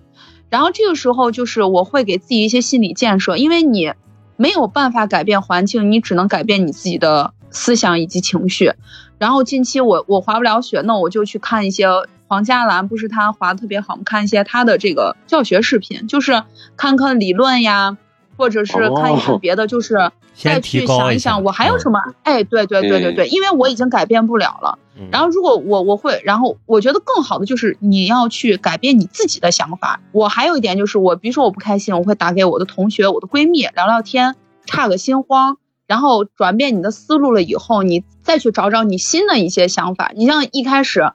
[0.49, 3.93] 然后这个时候就是我会给自己一些心理建设，因为你
[4.35, 8.73] 没有办法改变环境，你只能改变你自己的思想以及情绪。
[9.17, 11.87] 然后近期我我滑不了雪，那我就去看一些
[12.27, 16.43] 黄嘉兰，不是她滑的特别好，我们看一些她的这个教学视频，就是
[16.75, 17.97] 看看理论呀，
[18.41, 21.99] 或者是看一看别的，就是 再去想一想我还有什么。
[22.23, 24.79] 哎，对对对对对，因为我已经改变不了了。
[24.97, 30.01] 嗯然后如果我我会，然后我觉得更好的就是你要去改变你自己的想法。
[30.11, 40.11] 我还有一点就是我，比如说我不开心，我会打给我的同学、我的闺蜜聊聊天，岔个心慌，然后转变你的思路了以后，你再去找找你新的一些想法。
[40.15, 41.11] 你像一开始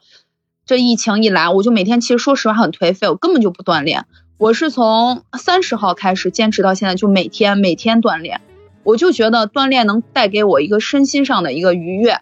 [0.64, 4.06] 这疫情一来，我就每天其实说实话很颓废，我根本就不锻炼。
[4.38, 8.42] 我是从三十号开始坚持到现在，就每天每天锻炼。
[8.82, 12.20] 我就觉得锻炼能带给我一个身心上的一个愉悦，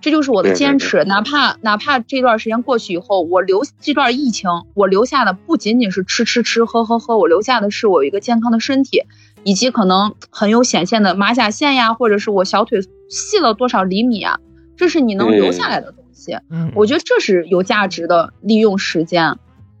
[0.00, 1.04] 这就是我的对对对坚持。
[1.04, 9.02] 哪怕哪怕这段时间过去以后，我留这段疫情，我留下的不仅仅是吃吃吃喝喝喝，我留下的是我有一个健康的身体，
[9.42, 14.38] 以及可能很有显现的马甲线呀，或者是我小腿细了多少厘米啊，
[14.76, 16.32] 这是你能留下来的东西。
[16.32, 16.38] 西。
[16.50, 19.38] 嗯我觉得这是有价值的利用时间，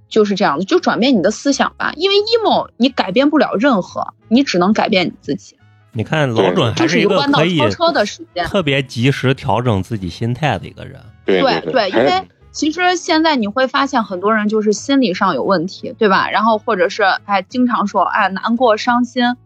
[0.08, 1.92] 就是这样的，就转变你的思想吧。
[1.96, 5.56] 因为 emo 你改变不了任何，你只能改变你自己，
[5.92, 8.44] 你看老准还就是一个可以超车的时间。
[8.46, 11.00] 特别及时调整自己心态的一个人。
[11.24, 16.30] 对对对，因为其实现在你会发现很多人就是心理上有问题，对吧？
[16.30, 19.36] 然后或者是哎，经常说哎难过、伤心，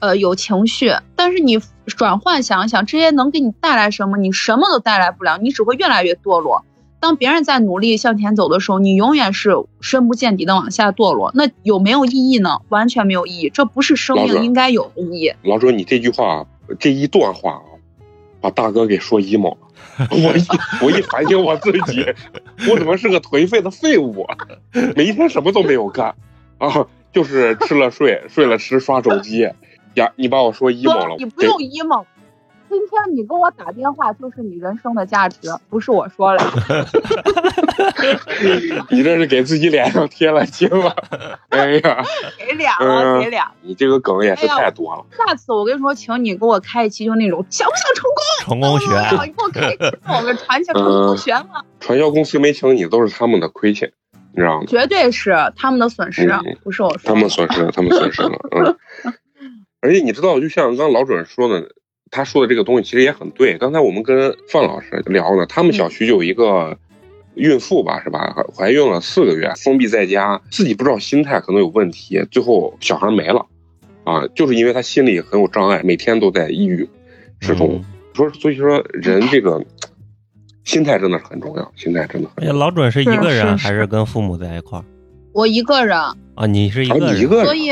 [0.00, 4.16] 呃有情绪，但是你转换想一想，这些能给你带来什么？
[4.16, 6.64] 你什么都带来不了，你只会越来越堕落。
[7.00, 11.32] 当别人在努力向前走的时候，你永远是深不见底的往下堕落。
[11.34, 12.60] 那有没有意义呢？
[12.68, 15.32] 完全没有意义，这不是生命应该有的意义。
[15.42, 16.46] 老周，你这句话
[16.78, 17.62] 这一段话啊，
[18.40, 19.56] 把大哥给说 emo 了。
[20.10, 20.44] 我一
[20.84, 22.04] 我一反省我自己，
[22.70, 24.36] 我怎么是个颓废的废物啊？
[24.94, 26.14] 每一天什么都没有干
[26.58, 29.48] 啊，就是吃了睡，睡了吃，刷手机。
[29.94, 32.04] 呀，你把我说 emo 了，你不用 emo。
[32.70, 36.40] 今天你跟我打电话，就是你人生的价值，不是我说了。
[38.90, 40.94] 你这是给自己脸上贴了金了。
[41.50, 42.04] 哎呀，
[42.38, 43.42] 给脸嗯了，给脸。
[43.62, 45.04] 你这个梗也是太多了。
[45.16, 48.22] 下次我跟你说，请你给我开一期，就那种想不想成功？
[48.44, 53.92] 成功学，啊你给我开一期，我们传销成功学嘛，传销公司没请你，都是他们的亏欠，
[54.32, 54.66] 你知道吗？
[54.68, 57.08] 绝对是他们的损失嗯，不是我说的。
[57.08, 58.76] 他们损失了，他们损失了，嗯。
[59.82, 61.66] 而且你知道，就像刚老准说的，
[62.10, 63.56] 他说的这个东西其实也很对。
[63.58, 66.76] 刚才我们跟范老师聊了，他们小区就有一个
[67.34, 68.34] 孕妇吧，是吧？
[68.34, 73.46] 怀怀孕了四个月，封闭在家，自己不知道心态可能有问题，最后小孩没了，
[74.04, 76.88] 啊，就是因为他心里很有障碍，每天都在抑郁
[77.40, 77.76] 之中。
[77.76, 79.64] 嗯说，所以说人这个
[80.64, 82.66] 心态真的是很重要，心态真的很哎呀，重要。
[82.66, 84.84] 老准是一个人还是跟父母在一块儿
[85.32, 86.46] 我一个人，啊？
[86.48, 87.68] 你是一啊，个人，你一个人，所以，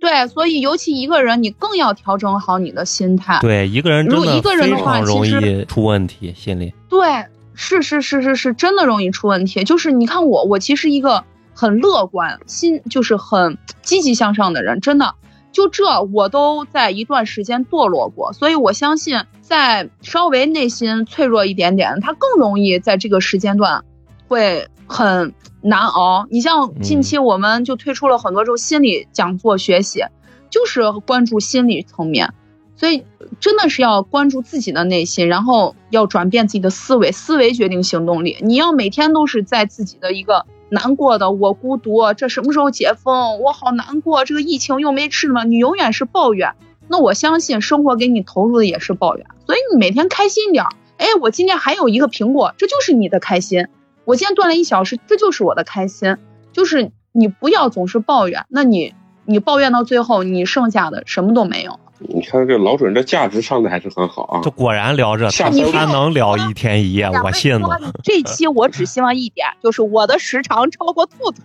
[0.00, 3.38] 对，所以尤其一个人，你更要调整好你的心态。
[3.40, 6.72] 对一个人真如果一个人的话常容其易出问题，心里。
[6.88, 9.64] 对，是是是是是，真的容易出问题。
[9.64, 15.14] 就是你看我，我其实一个很乐观、心就是很积极向上的人，真的。
[15.50, 23.82] 就这，我都在一段时间堕落过，所以我相信，在稍微内心脆弱一点点，他更容易在这个时间段
[24.28, 26.26] 会很难熬。
[26.30, 30.04] 你像近期我们就推出了很多这种心理讲座学习，
[30.50, 32.32] 就是关注心理层面。
[32.74, 33.04] 所以
[33.40, 38.36] 真的是要关注自己的内心，然后要转变自己的思维，思维决定行动力。
[38.40, 43.40] 你要每天都是在自己的一个难过的，我孤独，这什么时候解封？
[43.40, 46.54] 我好难过，这个疫情又没吃嘛，你永远是抱怨。
[46.86, 50.70] 那我相信生活给你投入的也是抱怨，所以你每天开心点儿。
[50.98, 53.66] 哎，我今天还有一个苹果，这就是你的开心。
[54.08, 56.16] 我今天锻炼一小时，这就是我的开心。
[56.50, 58.94] 就是你不要总是抱怨，那你
[59.26, 61.78] 你抱怨到最后，你剩下的什么都没有。
[61.98, 64.50] 你看这老准这价值上的还是很好啊这。
[64.52, 67.78] 果然聊着，他下次他能聊一天一夜，我信了。
[68.02, 71.42] 这期我只希望一点，就是我的时长超过兔兔。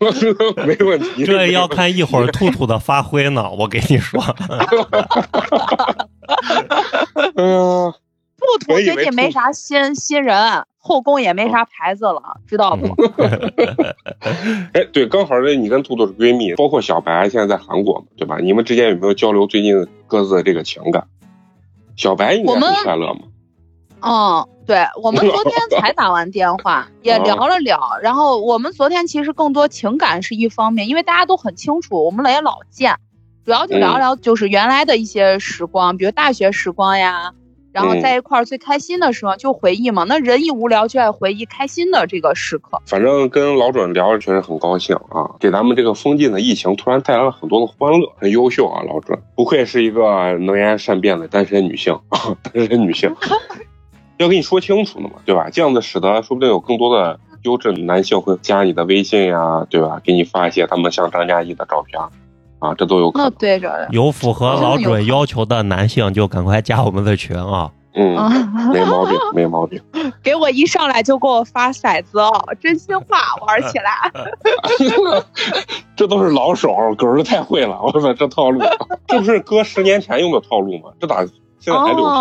[0.64, 1.26] 没问题。
[1.26, 4.24] 这要看一会儿兔兔的发挥呢，我跟你说。
[7.36, 7.92] 嗯，
[8.38, 12.86] 兔兔我以为兔最近没啥新新人，后宫也没啥牌子了，知道不？
[14.72, 18.38] 哎，对，刚好这你跟兔兔是闺蜜，包括小白现在在韩国嘛，对吧？
[18.38, 21.06] 你们之间有没有交流最近各自的这个情感？
[21.94, 23.20] 小白应该我们很快乐嘛？
[24.00, 27.98] 嗯，对，我们昨天才打完电话，也聊了聊。
[28.00, 32.96] 然后我们昨天其实更多情感是一方面，因为大家都很清楚，我们也老见，
[33.44, 37.34] 主要就聊聊就是原来的一些时光，比如大学时光呀。
[37.78, 42.80] 然后在一块儿最开心的时候就回忆嘛，那人一无聊就爱回忆开心的这个时刻。
[42.86, 53.14] 反正跟老准聊着确实很高兴啊，给咱们这个封禁的疫情突然带来了很多的欢乐，很优秀啊，老准不愧是一个能言善辩的单身女性啊， 单身女性，
[54.18, 55.48] 要跟你说清楚的嘛，对吧？
[55.52, 60.00] 这样子使得说不定有更多的优质男性会加你的微信呀，对吧？
[60.02, 62.00] 给你发一些他们像张嘉译的照片
[62.58, 63.32] 啊，这都有可那能。
[63.38, 67.70] 对着，有符合老准要求的男性就赶快加我们的群啊！
[67.98, 68.28] 嗯，啊，
[68.72, 69.82] 没毛病， 没毛病。
[70.22, 72.30] 给我一上来就给我发骰子哦，
[72.60, 74.10] 真心话玩起来。
[75.96, 78.60] 这都是老手，狗儿太会了， 我操，这套路，
[79.08, 80.90] 这不是哥十年前用的套路吗？
[81.00, 81.26] 这咋
[81.58, 82.14] 现在还流行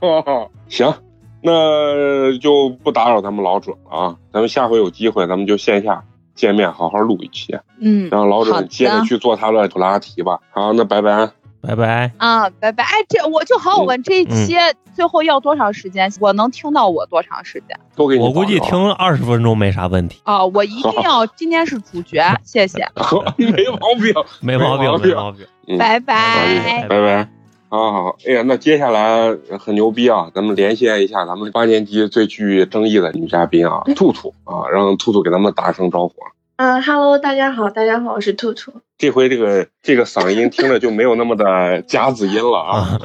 [0.00, 0.46] 呢？
[0.68, 0.94] 行，
[1.42, 6.04] 那就不打扰咱们老准了啊，咱们下回有机会，咱们就线下
[6.36, 10.38] 见面，好好录一期，嗯，让老准接着去做他的普拉提吧。
[10.50, 11.30] 好，那拜拜。
[11.62, 12.12] 拜拜。
[12.18, 12.84] 啊，拜拜。
[12.84, 14.54] 哎，这我就好问这一期
[14.96, 16.10] 最后要多长时间？
[16.18, 17.78] 我能听到我多长时间？
[17.94, 22.78] 都给你我估计听二十分钟没啥问题，啊，我一定要今天是主角，谢谢
[23.36, 25.46] 没毛病，没毛病，没毛病
[25.78, 27.28] 拜拜拜拜。
[27.68, 30.30] 好好好，哎呀，那接下来很牛逼啊！
[30.32, 36.30] 咱们连线一下咱们八年级最具争议的女嘉宾啊， 兔兔啊，让兔兔给咱们打声招呼啊。
[36.58, 38.72] 嗯哈喽，大家好，大家好，我是兔兔。
[38.96, 42.98] 这回这个这个嗓音听着就没有那么的夹子音了啊。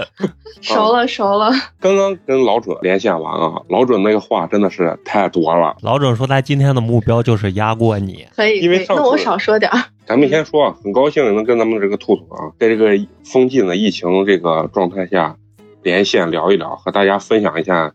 [0.60, 1.50] 熟了，熟了。
[1.80, 5.74] 刚刚跟老准连线完啊，老准那个话真的是太多了。
[5.80, 8.26] 老准说他今天的目标就是压过你。
[8.36, 9.78] 可以，因为那我少说点儿。
[10.04, 12.90] 咱们先说啊，很高兴能跟咱们这个兔兔啊，在这个
[13.24, 15.36] 封禁的疫情这个状态下
[15.82, 17.94] 连线聊一聊，和大家分享一下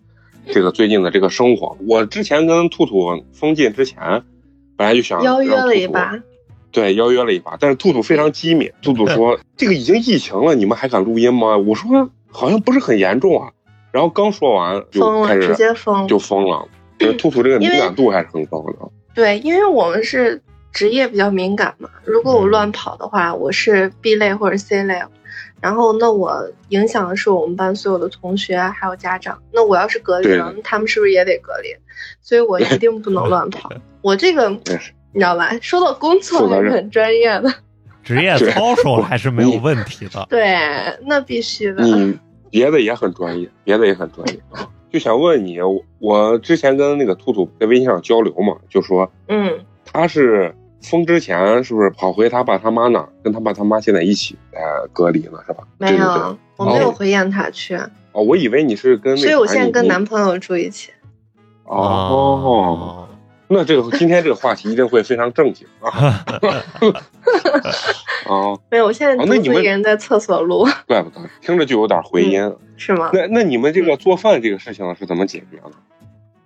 [0.52, 1.78] 这个最近的这个生活。
[1.88, 4.24] 我之前跟兔兔封禁之前，
[4.78, 6.20] 本来就想邀约了一把，
[6.72, 11.58] 对，邀约了一把，但是兔兔非常机敏，兔兔说这个已经疫情了，你们还敢录音吗？
[11.58, 13.52] 我说好像不是很严重啊。
[13.92, 16.08] 然后刚说完就疯了，开始直接疯。
[16.08, 16.68] 就疯了。
[17.00, 18.74] 就是兔兔这个敏感度还是很高的。
[19.14, 20.42] 对，因为我们是
[20.74, 25.02] 职业比较敏感嘛，如果我乱跑的话，我是 B 类或者 C 类，
[25.62, 29.42] 然后那我影响的是我们班所有的同学还有家长。
[29.54, 31.70] 那我要是隔离了，他们是不是也得隔离？
[32.22, 33.70] 所以我一定不能乱跑。
[34.06, 34.60] 我这个你
[35.16, 35.50] 知道吧？
[35.64, 37.52] 说到工作还是很专业的。
[38.06, 40.24] 职业操守还是没有问题的。
[40.30, 40.46] 对，
[41.08, 41.84] 那必须的。
[41.84, 42.16] 你
[42.52, 44.70] 别的也很专业，别的也很专业啊。
[44.92, 49.52] 就想问你，我我之前跟那个兔兔在微信上交流嘛，就说嗯，
[49.84, 55.64] 他是封之前是不是跑回他爸他妈那儿，跟他爸他妈现在一起呃隔离了，是吧？
[55.80, 57.76] 没对对对有，我没有回雁塔去，
[58.12, 60.92] 哦，我以为你是跟，所以我现在跟男朋友住一起。
[61.64, 63.05] 哦，
[63.48, 66.26] 那这个今天这个话题一定会非常正经啊。
[68.28, 72.52] 哦，没有，我现在独自哦那你们一个人在厕所录，怪不得，听着就有点回音。
[72.76, 73.12] 是吗？
[73.14, 75.72] 那那你们这个做饭这个事情是怎么解决的？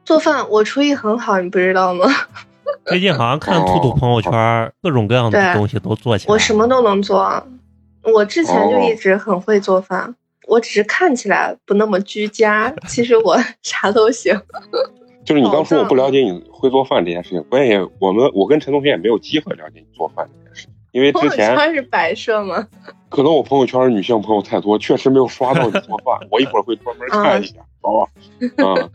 [0.04, 2.06] 做饭我厨艺很好，你不知道吗？
[2.86, 6.34] 最近好像看兔兔朋友圈，各种各样的东西都做起来。
[6.34, 7.44] 我什么都能做，
[8.04, 10.14] 我之前哦就一直很会做饭，
[10.48, 14.40] 我只是看起来不那么居家，其实我 啥都行。
[15.26, 22.68] 就是你刚说我不了解你会做饭这件事情，关键也我们我跟陈同学也没有机会了解你做饭这件事情，因为朋友之前圈是摆设吗？
[23.10, 28.12] 可能我朋友圈女性朋友太多，确实没有刷到你做饭， 我一会儿会专门看一下，好吧？
[28.40, 28.90] 嗯，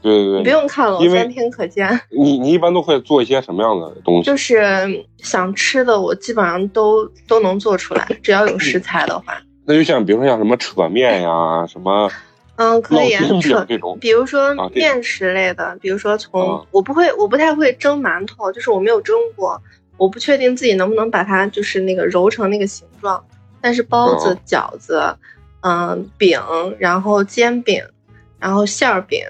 [0.00, 1.88] 对对对不，用看了，我因为三天可见。
[2.10, 4.22] 你你一般都会做一些什么样的东西？
[4.22, 9.36] 就是想吃的，我基本上都都能做出来，只要有食材的话。
[9.66, 12.08] 那就像比如说像什么扯面呀，什么
[12.56, 19.60] 嗯，可以烙煎饼扯这种 比如说面食类的，比如说从、啊我不会，我不太会蒸馒头，就是我没有蒸过，
[19.96, 23.22] 我不确定自己能不能把它就是那个揉成那个形状。
[23.60, 25.16] 但是包子、哦饺子，
[25.62, 26.38] 嗯、饼，
[26.78, 27.82] 然后煎饼，
[28.38, 29.24] 然后馅儿饼，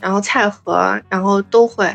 [0.00, 1.94] 然后菜盒，然后都会。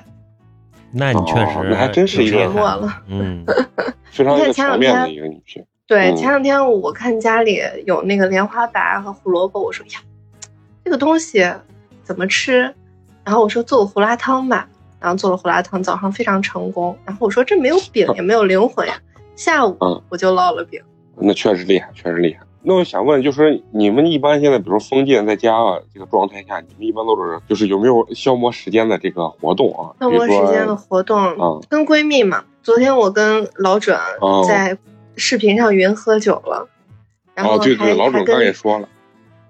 [0.91, 3.45] 那你确实哦那还真是一个沉默了嗯，
[4.11, 5.63] 非常一个你看前两全面的天一个女性。
[5.85, 9.99] 对，嗯前两天我看家里有那个莲花白和胡萝卜，我说呀，
[10.89, 11.47] 这个东西
[12.01, 12.61] 怎么吃？
[13.23, 14.67] 然后我说做个胡辣汤吧，
[14.99, 16.97] 然后做了胡辣汤，早上非常成功。
[17.05, 18.99] 然后我说这没有饼也没有灵魂呀，
[19.35, 20.81] 下午嗯我就烙了饼。
[21.15, 22.39] 那确实厉害，确实厉害。
[22.63, 29.93] 那我想问，就是你们一般现在，比如封建在家啊这个状态下，你们一般都是就是有没有消磨时间的这个活动啊？
[29.99, 32.43] 消磨时间的活动，嗯跟闺蜜嘛。
[32.63, 34.75] 昨天我跟老准哦在
[35.15, 36.67] 视频上云喝酒了，
[37.35, 38.89] 然后对对，老准刚跟也说了，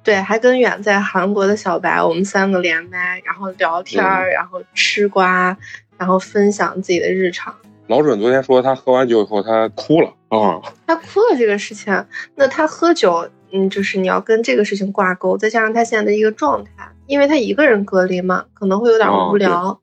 [0.03, 5.55] 对，还跟远在韩国的小白，我们三个连麦，然后聊天儿，然后吃瓜，
[5.97, 7.53] 然后分享自己的日常。
[7.87, 16.71] 老准昨天说他喝完酒以后他哭了啊，他哭了这个事情，那他喝酒，嗯，就是你要跟这个事情挂钩，再加上他现在的一个状态，
[17.07, 19.81] 因为他一个人隔离嘛，可能会有点哦无聊，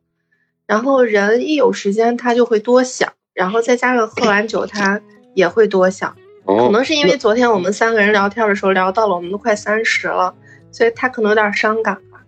[0.66, 5.00] 然后人一有时间他就会多想，然后再加上喝完酒他
[5.34, 6.16] 也会多想，
[6.47, 10.34] 可哦，能是因为昨天我们三个人聊天的时候聊到了我们都快三十了，
[10.70, 12.22] 所以他可能有点伤感吧。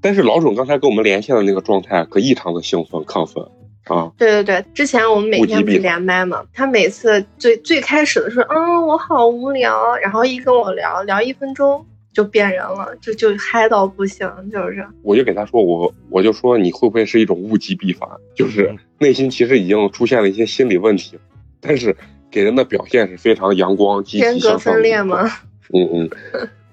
[0.00, 3.44] 但是老总刚才跟我们连线的那个状态可异常的兴奋亢奋
[3.84, 14.86] 啊，对对对，之前我们每天不是连麦嘛，他每次最最开始的时候，嗯，我好无聊，然后一跟我聊聊一分钟就变人了，就就嗨到不行，就是。
[15.02, 18.78] 我就给他说我我就说你会不会是一种物极必反，就是嗯。
[18.98, 21.18] 内心其实已经出现了一些心理问题，
[21.60, 21.96] 但是
[22.30, 25.30] 给人的表现是非常阳光积极人格向上的分裂吗？
[25.74, 26.10] 嗯嗯，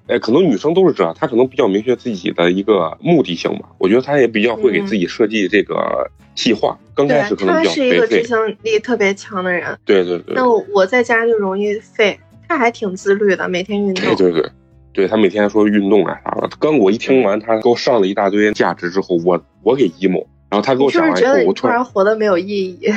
[0.08, 3.70] 哎，可能女生都是这样，她可能比较明确自己的一个目的性吧。
[3.78, 6.78] 我觉得她也比较会给自己设计这个计划。
[6.94, 9.78] 刚开始可能比较是一个执，行力特别强的人。
[9.86, 14.06] 对对对，那我我在家就容易废，她还挺自律的，每天运动。
[14.06, 14.50] 对对对，
[14.94, 16.50] 对她每天说运动啊啥的。
[16.60, 22.48] 刚我一听完她给我上了一大堆价值之后，我我给 emo，然后她给我讲完以后，觉得你突我突然然活得没有意
[22.80, 22.90] 义？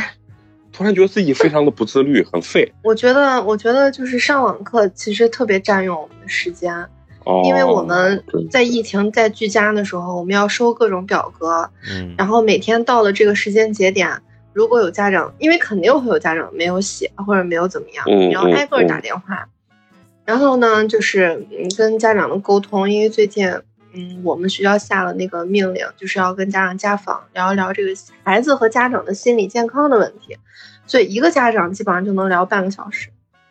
[0.72, 2.72] 突然觉得自己非常的不自律，很废。
[2.82, 6.72] 我觉得，我觉得就是上网课其实特别占用我们的时间，
[7.24, 14.10] 哦，因为我们在疫情在居家的时候，我们要收各种表格，嗯然后每天到了这个时间节点，
[14.52, 19.48] 如果有家长，因为肯定会有家长没有写或者没有怎么样，嗯你要挨个打电话。
[20.24, 23.50] 然后呢，就是嗯跟家长的沟通，因为最近
[23.92, 27.90] 嗯我们学校下了那个命令，就是要跟家长家访聊一聊这个
[28.22, 30.36] 孩子和家长的心理健康的问题，
[30.86, 33.08] 所以一个家长基本上就能聊半个小时。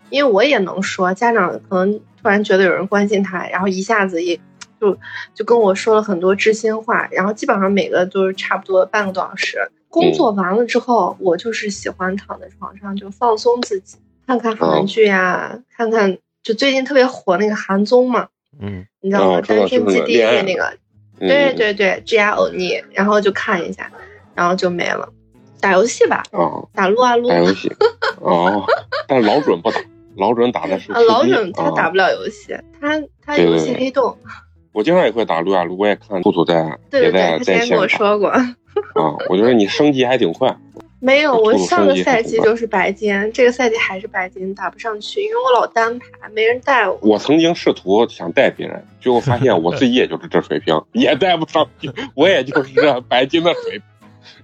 [0.09, 4.39] 因为我也能说，家长可能突然觉得有人关心他，然后一下子也
[4.79, 4.97] 就
[5.33, 9.69] 就跟我说了很多知心话，然后基本上每个都是差不多半个多小时。
[9.89, 18.27] 工作完了之后，我就是喜欢躺在床上就放松自己，看看韩剧呀、看看就最近特别火那个韩综嘛，
[18.59, 19.37] 嗯你知道吗？
[19.37, 20.73] 哦知道单身基地是那个
[21.19, 23.91] 对对对，G R O N，然后就看一下，
[24.35, 25.07] 然后就没了。
[25.59, 27.27] 打游戏吧，哦，打撸啊撸。
[27.27, 27.71] 打游戏
[28.21, 28.63] 哦，
[29.07, 29.79] 但是老准不打，
[30.15, 34.15] 老准打的是啊，老准他打啊不了游戏，他他游戏对黑洞。
[34.73, 38.27] 我经常也会打撸啊撸，我也看兔兔在也对对对，在在他之前跟我说过。
[38.29, 38.55] 啊，
[39.29, 40.55] 我觉得你升级还挺快。
[40.99, 46.97] 没有，我上个赛季就是白金，这个赛季还是白金，打不上去，因为我老单排，没人带我。
[47.01, 53.83] 我曾经试图想带别人，最后发现我自己也就是这水平，也带不上去，我也就是这白金的水平。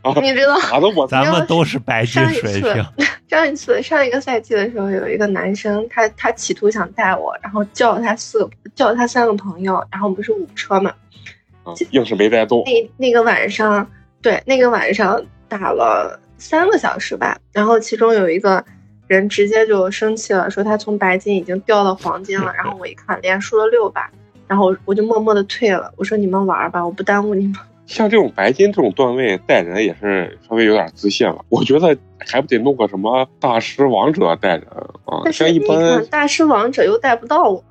[0.02, 2.86] 啊，你知道，打的我咱们都是白金上一次水平，
[3.28, 10.94] 上一次上一个赛季的时候，有一个男生，他他企图想带我，然后叫了他四个，叫了他三个朋友，然后我们是五车嘛。
[11.64, 12.64] 啊硬是没带动。
[12.66, 13.90] 那那个晚上，
[14.22, 18.64] 对，那个晚上打了三个小时吧，然后其中有一个
[19.08, 24.12] 人直接就生气了，说他从白金已经掉到黄金了，然后我一看连输了六把，
[24.46, 27.56] 然后我我就默默的退了，我说你们玩吧，我不耽误你们。
[27.86, 34.68] 像这种白金这种段位带人也是稍微有点自信了，我觉得还不得弄个什么大师王者带人
[35.06, 35.32] 啊？
[35.32, 37.64] 像一般大师王者又带不到我，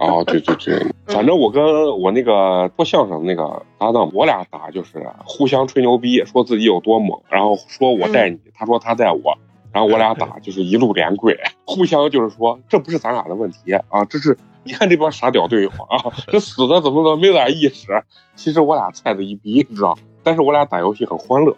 [0.00, 1.62] 哦，对对对， 反正我跟
[2.00, 9.36] 我那个说相声那个搭档，我俩打就是互相吹牛逼，说自己有多猛，然后说我带你，他说他带我，
[9.72, 18.02] 然后我俩打就是一路连跪， 互相就是说这不是咱俩的问题啊，这是你看这帮傻屌队友啊， 这死的怎么怎么没点意识，
[18.34, 21.54] 其实我俩菜的一逼，你知道，但是我俩打游戏很欢乐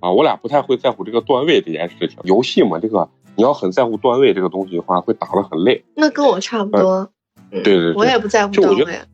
[0.00, 5.84] 啊，我俩不太会在乎这个段位这件事情，游戏嘛，这个你要很在乎段位这个东西的话，会打得很累。
[5.94, 6.92] 那跟我差不多。
[6.92, 7.08] 嗯，
[7.50, 9.06] 对对对我也不在乎段位就我觉得。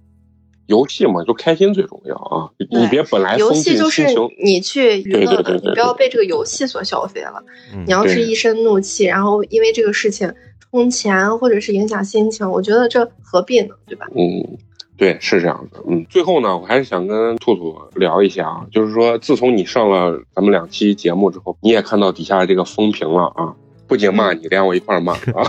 [0.66, 2.48] 游戏嘛，就开心最重要啊！
[2.70, 7.42] 你别本来游戏就是心情，你去娱乐的，对对对对你不要被这个游戏所消费了。
[7.74, 10.32] 嗯你要是一身怒气，然后因为这个事情
[10.70, 13.74] 充钱或者是影响心情，我觉得这何必呢？
[13.88, 14.06] 对吧？
[14.14, 14.58] 嗯，
[14.96, 15.80] 对，是这样的。
[15.88, 23.56] 嗯，最后呢，我还是想跟兔兔聊一下啊，就是说，自从你上了咱们两期节目之后，你也看到底下这个风评了啊，
[23.88, 25.42] 不仅骂你， 连我一块儿骂啊，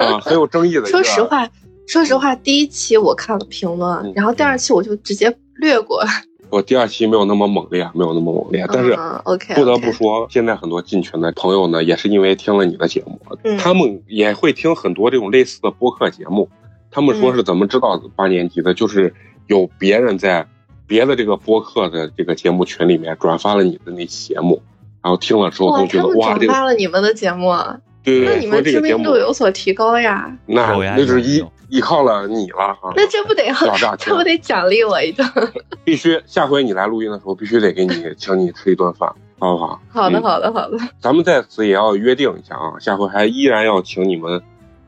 [0.00, 0.88] 啊，很有争议的一个。
[0.88, 1.46] 说实话，
[1.86, 6.02] 说实话，第一期我看了评论，嗯然后第二期我就直接略过。
[6.50, 16.48] 我第二期没有那么猛烈，没有那么猛烈，但是嗯，OK，不得不说，现在很多进群的朋友呢，也是因为听了你的节目，嗯他们也会听很多这种类似的播客节目。
[16.90, 19.12] 他们说是怎么知道八年级的，就是
[19.48, 20.46] 有别人在
[20.86, 24.62] 别的这个播客的这个节目群里面转发了你的那期节目，
[25.02, 30.38] 然后听了之后哇，都觉得哇，转发了你们的节目，啊对对对，那你们知名度有所提高呀。
[30.46, 32.92] 那那是依有有依靠了你了啊！
[32.96, 35.26] 那这不得要小炸 这不得奖励我一顿？
[35.84, 39.80] 必须下回你来录音的时候，必须得给你请你吃一顿饭， 好不好？
[39.88, 40.78] 好的，嗯好的，好的。
[41.00, 44.40] 咱们在此也要约定一下啊，下回还依然要请你们，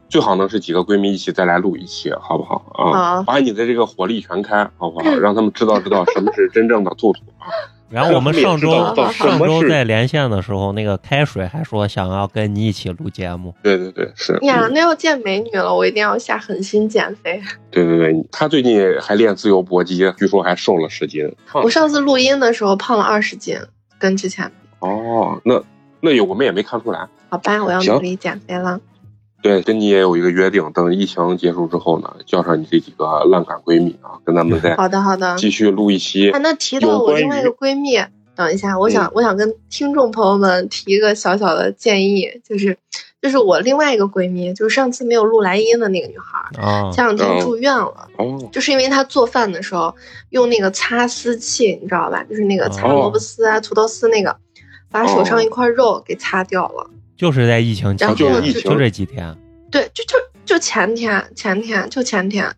[0.09, 3.16] 最好能是几个闺蜜一起再来录一期，好不好啊？
[3.16, 5.11] 好把你的这个火力全开，好不好？
[5.18, 7.47] 让他们知道知道什么是真正的兔兔啊！
[7.91, 8.70] 然后我们上周
[9.12, 17.43] 上周在连线的时候，那个开水还说想要跟你一起录节目，对对对，是，呀，嗯那要见美女了，我一定要下狠心减肥。
[17.70, 21.30] 对对对，他最近还练自由搏击，据说还瘦了十斤。
[21.55, 23.57] 我上次录音的时候胖了二十斤，
[23.99, 24.51] 跟之前。
[24.80, 25.62] 哦，那
[26.01, 27.09] 那有我们也没看出来。
[27.30, 28.78] 好吧，我要努力减肥了。
[29.41, 35.36] 对，跟你也有一个约定，等疫情结束之后呢，叫上你这几个烂杆闺蜜啊，跟咱们再好的，好的。
[35.36, 37.99] 继续录一期啊，那提到我另外一个闺蜜，
[38.34, 42.76] 等一下，我想、嗯我想跟听众朋友们提一个小小的建议，就是
[43.22, 48.09] 就是我另外一个闺蜜，就是上次没有录来音的那个女孩，啊，前两天嗯住院了。
[48.16, 49.95] 哦就是因为她做饭的时候
[50.30, 52.24] 用那个擦丝器，你知道吧？
[52.24, 54.36] 就是那个擦哦萝卜丝啊、土豆丝那个，
[54.91, 56.91] 把手上哦一块肉给擦掉了。
[57.19, 59.37] 就是在疫情期然后间，就是疫情就这几天，
[59.71, 60.16] 对，就就
[60.47, 62.51] 就前天，前天就前天，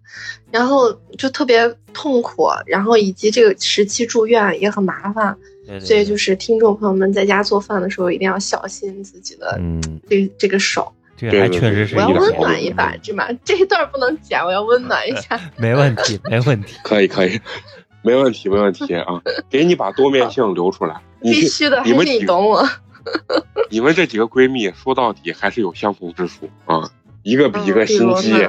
[0.52, 5.36] 然后就特别痛苦，然后以及这个时期住院也很麻烦，
[5.66, 10.92] 对对所以就是听众朋友们在家做饭的时候一定要小心自己的嗯，这这个手。
[11.16, 15.38] 这个还确实是我要温暖一把，这把这一段不能剪，我要温暖一下。
[15.58, 16.76] 没问题，没问题。
[16.82, 17.38] 可以可以，
[18.02, 19.20] 没问题没问题啊！
[19.50, 20.98] 给你把多面性留出来。
[21.20, 22.66] 必须的，还是你懂我。
[23.70, 26.90] 你们这几个闺蜜说到底还是有相同之处啊，
[27.22, 28.48] 一个比一个心机。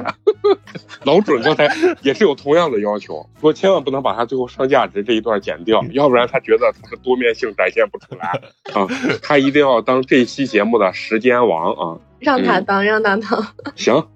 [1.04, 1.68] 老准刚才
[2.02, 8.28] 也是有同样的要求，说千万不能把他最后上价值这一段剪掉，要不然他觉得他的多面性展现不出来
[8.72, 8.86] 啊。
[9.22, 11.98] 他一定要当这期节目的时间王啊。
[12.20, 13.46] 让他当，让他当。
[13.74, 14.06] 行，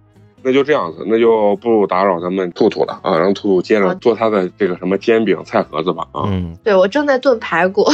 [0.43, 6.23] 那就这样子，那就不打扰咱们兔兔了啊，让兔兔接着做他的这个什么煎饼菜盒子吧啊。
[6.27, 7.85] 嗯，对我正在炖排骨，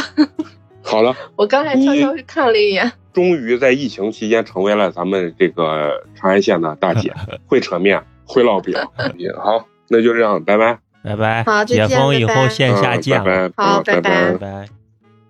[0.82, 2.90] 好了，我刚才悄悄去看了一眼。
[3.12, 7.12] 终于在疫情期间成为了咱们这个长安县的大姐，
[7.46, 8.74] 会扯面，会烙饼。
[9.38, 10.78] 好，那就这样，拜拜。
[11.04, 11.44] 拜拜。
[11.44, 14.68] 好解封以后线下嗯见了，拜拜，好嗯拜拜拜拜拜。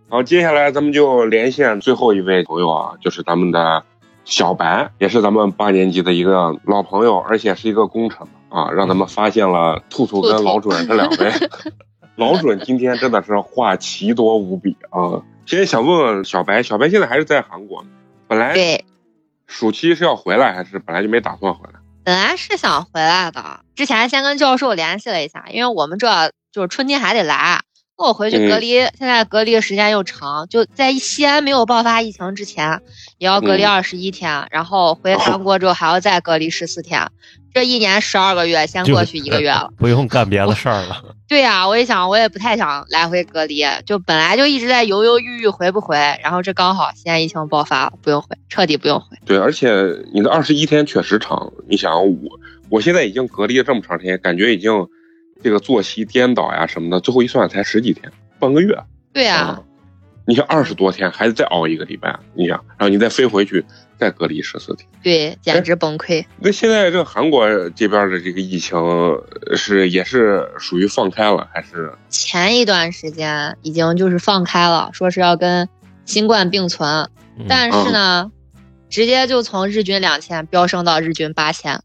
[0.08, 3.82] 好，接下来咱们就连线最后一位朋友啊，就是咱们的
[4.24, 11.32] 小白，也是咱们八年级的一个老朋友，而且是一个功臣啊，让咱们发现了兔兔跟老准这两位。
[12.16, 15.22] 老准今天真的是话奇多无比啊！
[15.44, 17.88] 先想问问小白，小白现在还是在韩国呢？
[18.28, 18.84] 本来对，
[19.46, 21.80] 暑期是要回来，还是本来就没打算回来？
[22.04, 27.62] 本来是想回来的，之前先跟教授联系了一下，因为我们这就是春天还得来，那
[27.96, 32.80] 我回去隔离，现在隔离的时间又长，就在西安没有爆发疫情之前，
[33.18, 37.08] 也要隔离嗯二十一天，然后回韩国之后还要再隔离十四天，
[37.54, 39.70] 这一年十二个月，先过去一个月了。
[39.78, 41.04] 不用干别的事儿了。
[41.28, 49.06] 对呀、我一想，我也不太想来回隔离，就本来就一直在犹犹豫豫回不回，然后这刚好现在疫情爆发了，不用回，彻底不用回。
[49.24, 49.70] 对，而且
[50.12, 51.52] 你的二十一天确实长。
[51.68, 54.72] 你想，我我现在已经隔离了这么长时间，感觉已经
[55.42, 58.78] 这个作息颠倒呀什么的，最后一算才十几天，半个月。
[59.12, 59.62] 对呀、啊
[60.24, 63.64] 你想二十多天，还得再熬一个礼拜，你想，然后你再飞回去，
[63.98, 64.88] 再隔离十四天。
[65.02, 66.24] 对，简直崩溃。
[66.38, 75.68] 那现在这韩国这边的这个疫情呃是也是属于放开了，还是前一段时间已经就是放开了，说是要跟
[76.04, 78.30] 新冠并存，嗯但是呢，
[78.88, 81.82] 直接就从日均两千飙升到日均八千，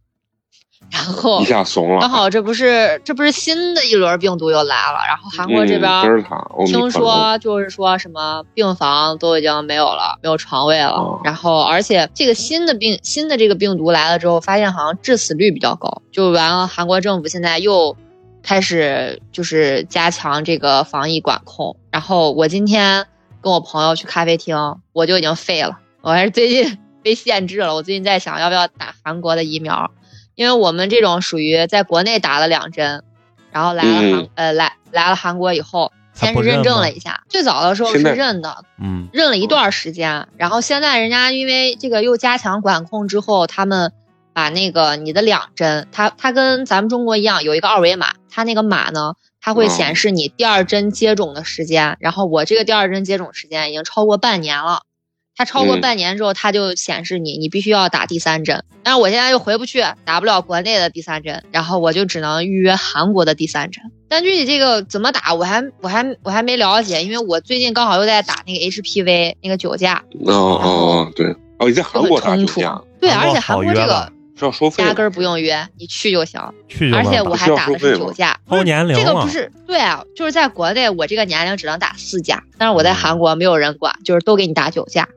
[0.91, 1.99] 然后一下怂了？
[1.99, 6.25] 刚好这不是这不是新的一轮病毒又来了，然后韩国这边
[6.65, 10.91] 听说就是说什么病房都已经没有了，没有床位了。
[10.91, 16.01] 哦然后而且这个新的病新的这个病毒来了之后，发现好像致死率比较高。
[16.11, 17.97] 就完了，韩国政府现在又
[18.41, 21.75] 开始就是加强这个防疫管控。
[21.91, 23.05] 然后我今天
[23.41, 24.55] 跟我朋友去咖啡厅，
[24.93, 25.79] 我就已经废了。
[26.01, 27.75] 我还是最近 被限制了。
[27.75, 29.91] 我最近在想要不要打韩国的疫苗，
[30.37, 33.03] 因为我们这种属于在国内打了两针，
[33.51, 37.23] 然后来了韩、嗯呃来来了韩国以后，先是认证了一下。
[37.27, 43.91] 最早的时候是认的，嗯认了一段时间，然后现在人家因为这个又加强管控之后，他们
[44.31, 54.83] 把那个你的两针，它它跟咱们中国一样有一个二维码，它那个码呢，它会哦显示你第二针接种的时间，然后我这个第二针接种时间已经超过半年了。
[55.37, 58.63] 它超过嗯半年之后，它就显示你，你必须要打第三针。
[58.81, 63.83] 但是我现在又回不去，打不了国内的第三针，然后我就只能预约韩国的第三针。
[64.09, 70.03] 但具体这个怎么打，我还我还我还没了解，因为我最近刚好又在打那个 HPV 那个酒驾。
[70.25, 71.27] 哦哦哦，对，
[71.59, 76.41] 哦，你在韩国打酒就很冲驾对，韩国而且韩国这个是要收费的，压根儿不用约，你去就行。
[76.67, 85.07] 去就而且能打我还打的是九价，超年龄了这个不是对啊，就是在国内我这个年龄只能打四价，但是我在嗯韩国没有人管，就是都给你打九价，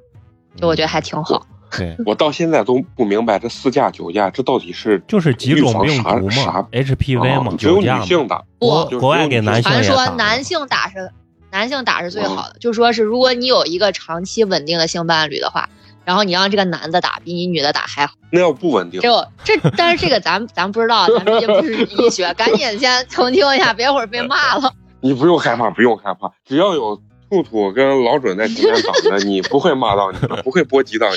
[0.57, 1.47] 就我觉得还挺好。
[1.77, 7.81] 对， 我到现在都不明白这四价九价这到底是就是几种病毒啥嘛，HPV 嘛啊，只有。
[7.81, 11.11] 女性打，国就是国外给男性说男性打是
[11.53, 15.69] 男性打是最好的，就说是如果你有一个长期稳定的性伴侣的话，
[16.05, 18.15] 然后你让这个男的打比你女的打还好。
[18.33, 24.73] 那要不稳定，这这，但是这个咱咱不知道，咱们也不是医学，赶紧先澄清一下，别会儿被骂了。
[25.01, 31.17] 你不用害怕，不用害怕，只要有兔兔跟老准在前面 挡着，你不会骂到你的，不会波及到你。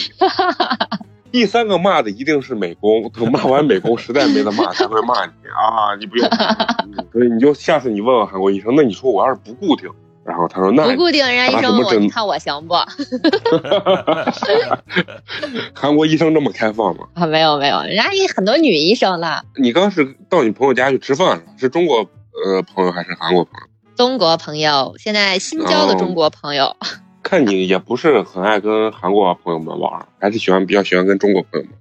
[1.34, 5.96] 第三个骂的一定是美工，等骂完美工实在没得骂才会骂你啊！
[6.00, 9.90] 你不用，嗯 所以你就下次你问问韩国医生，那你说我要是不固定，
[10.24, 12.76] 然后他说那不固定，人家医生问我，你看我行不？
[15.74, 17.08] 韩国医生这么开放吗？
[17.16, 21.62] 啊，没有没有，人家一很多女医生了，你刚是到你朋友家去吃饭是？
[21.62, 21.98] 是中国
[22.46, 23.68] 呃朋友还是韩国朋友？
[23.96, 26.76] 中国朋友，现在新交的中国朋友，
[27.22, 31.74] 看你也不是很爱跟韩国朋友们玩，还是喜欢比较喜欢跟中国朋友们。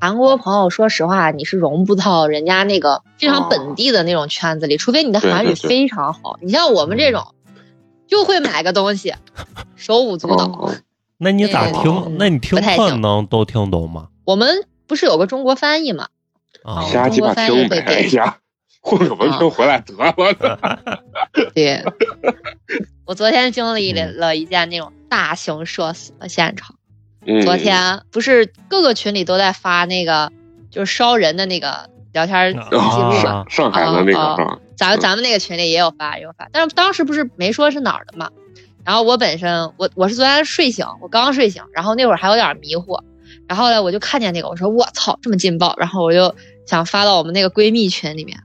[0.00, 6.38] 韩国朋友，说实话，你是融不到人家那个非常哦本地的那种圈子里，除非你的韩语对对对非常好。
[6.42, 7.34] 你像我们这种，
[8.06, 9.14] 就会买个东西，
[9.76, 10.44] 手舞足蹈。
[10.44, 10.74] 哦
[11.16, 12.16] 那你咋对听？
[12.18, 14.08] 那你听不太课能都听懂吗？
[14.24, 16.08] 我们不是有个中国翻译吗？
[16.64, 18.38] 啊，瞎鸡巴听呗，哎呀，
[18.84, 20.14] 混个文凭回来得了。
[21.54, 21.82] 对，
[23.06, 26.76] 我昨天经历了了一件那种大型社死的现场。
[27.26, 30.30] 嗯昨天不是各个群里都在发那个
[30.70, 34.60] 就是烧人的那个聊天记录啊嘛，上上海的那个？
[34.76, 38.30] 咱咱们那个群里也有发，也有发，但是当时不是没说是哪儿的嘛。
[38.84, 43.02] 然后我本身我我是昨天睡醒，我刚睡醒，然后那会儿还有点迷糊，
[43.48, 48.40] 然后呢我就看见那个，我说我操这么劲爆，然后我就想发到我们那个闺蜜群里面，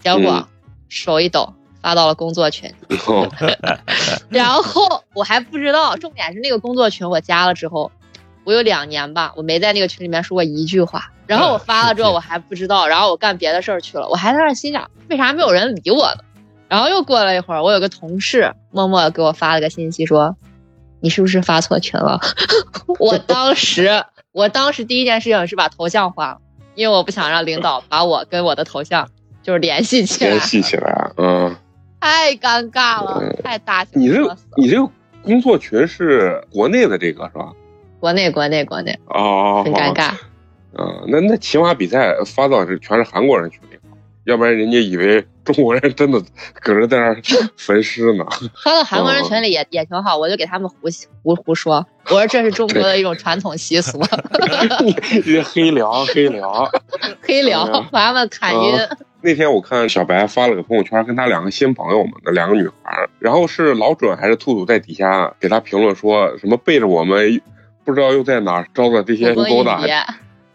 [0.00, 0.46] 结果嗯
[0.88, 2.72] 手一抖发到了工作群，
[3.06, 3.28] 哦
[4.28, 7.90] 然后我还不知道，重点是那个工作群我加了之后，
[8.44, 11.10] 我有两年吧，我没在那个群里面说过一句话。
[11.26, 16.24] 然后我发了之后，我还不知道，然后我干别的事儿去了，我还在那儿心想，为啥没有人理我呢？
[16.68, 20.36] 然后又过了一会儿，我有个同事默默地给我发了个信息说，
[21.00, 22.20] 你是不是发错群了？
[22.98, 26.38] 我当时，我当时第一件事情是把头像换了，
[26.74, 29.08] 因为我不想让领导把我跟我的头像
[29.42, 30.30] 就是联系起来。
[30.30, 31.56] 联，系起来，嗯，
[32.00, 34.88] 太尴尬了，太大型你这你这个
[35.22, 37.52] 工作群是国内的这个是吧？
[37.98, 38.98] 国内国内国内。
[39.06, 40.12] 哦，很尴尬。
[40.78, 43.78] 嗯，那那骑马比赛发到是全是韩国人群里，
[44.24, 46.20] 要不然人家以为中国人真的
[46.60, 47.20] 搁这在那儿
[47.56, 48.24] 焚尸呢。
[48.62, 50.76] 发到韩国人群里也、也挺好，我就给他们胡
[51.22, 54.00] 胡胡说，我说这是中国的一种传统习俗，
[54.84, 56.70] 你这黑聊黑聊。
[57.20, 58.78] 黑聊 哎呀把他们砍晕。
[58.78, 67.40] 啊那天我看小白发了个朋友圈，跟他两个新朋友们的两个女孩，然后是老准还是兔兔在底下给他评论说什么背着我们，
[67.84, 69.80] 不知道又在哪儿招的这些不勾搭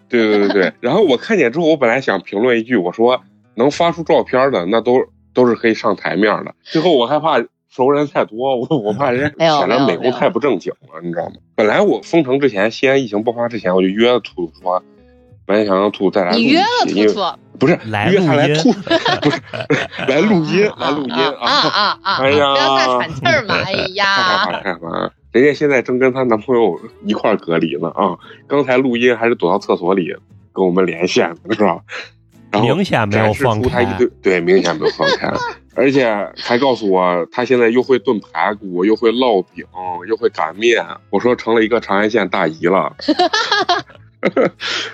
[0.10, 0.74] 对对对对。
[0.80, 3.22] 然后我看见之后，我本来想评论一句，我说
[3.56, 5.00] 能发出照片的那都
[5.34, 6.56] 都是可以上台面的。
[6.64, 11.36] 最后我害怕熟人太多，我我怕人家显得美工太不正经了，你知道吗？
[11.56, 14.82] 本来我封城之前，西安疫情爆发之前，我就约了兔兔说，
[15.46, 17.20] 本来想让兔兔再来录一你约了兔兔
[17.60, 18.72] 不是来约他录音来吐，
[19.22, 19.42] 不是
[20.08, 22.18] 来录音，来录音啊啊啊啊！
[22.24, 23.56] 哎呀不要太喘气儿嘛！
[23.56, 25.12] 哎太害呀，怕太害怕！
[25.32, 28.16] 人家现在正跟她男朋友一块儿隔离呢啊！
[28.48, 30.16] 刚才录音还是躲到厕所里
[30.54, 31.80] 跟我们连线的是吧？
[32.52, 33.98] 然后明显没有展示放开一。
[33.98, 35.30] 堆，对，明显没有放开，
[35.76, 39.66] 而且还告诉我他现在又会炖排骨，又会烙饼，
[40.08, 40.82] 又会擀面。
[41.10, 42.96] 我说成了一个长安县大姨了。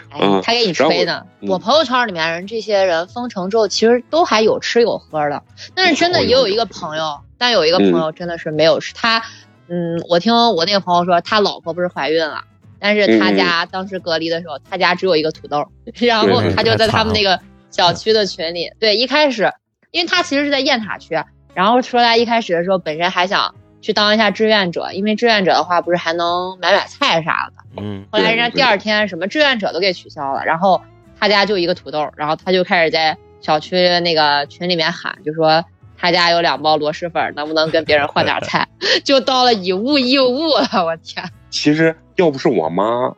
[0.10, 1.26] 哎， 他给你吹呢。
[1.40, 1.50] 嗯。
[1.50, 5.44] 我朋友圈里面人这些人封城之后，其实都还有吃有喝的，
[5.76, 8.94] 但是真的也有一个朋友，但有一个朋友真的是没有吃。
[8.94, 9.24] 他，
[9.68, 12.44] 嗯，我听我那个朋友说，他老婆不是怀孕了，
[12.80, 15.66] 但是他家当时隔离的时候，他家只有一个土豆，
[16.00, 19.52] 然后他就在他们那个小区的群里，对，一开始，
[19.92, 21.18] 因为他其实是在雁塔区，
[21.54, 27.82] 然后说他一开始的时候本身还想去当一下志愿者，因为志愿者的话不是还能买买菜啥的。
[27.82, 30.82] 嗯，后来人家第二天什么志愿者都给取消了，然后
[31.20, 35.66] 他家就一个土豆，然后他就开始在小区那个群里面喊，就说
[35.98, 38.68] 他家有两包螺蛳粉，能不能跟别人换点菜？
[39.04, 41.24] 就到了以物易物了，我天！
[41.50, 43.14] 其实要不是我妈，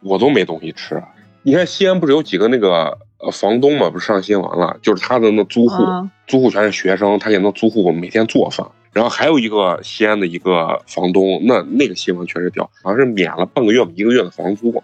[0.00, 1.02] 我都没东西吃。
[1.42, 8.66] 你看西安不是有几个那个呃房东嘛，不是上新闻了，就是他的那租户，嗯租户全是学生，他给那租户每天做饭。
[8.92, 14.82] 然后还有一个西安的一个房东，那那个新闻确实屌，好像是免了半个月一个月的房租。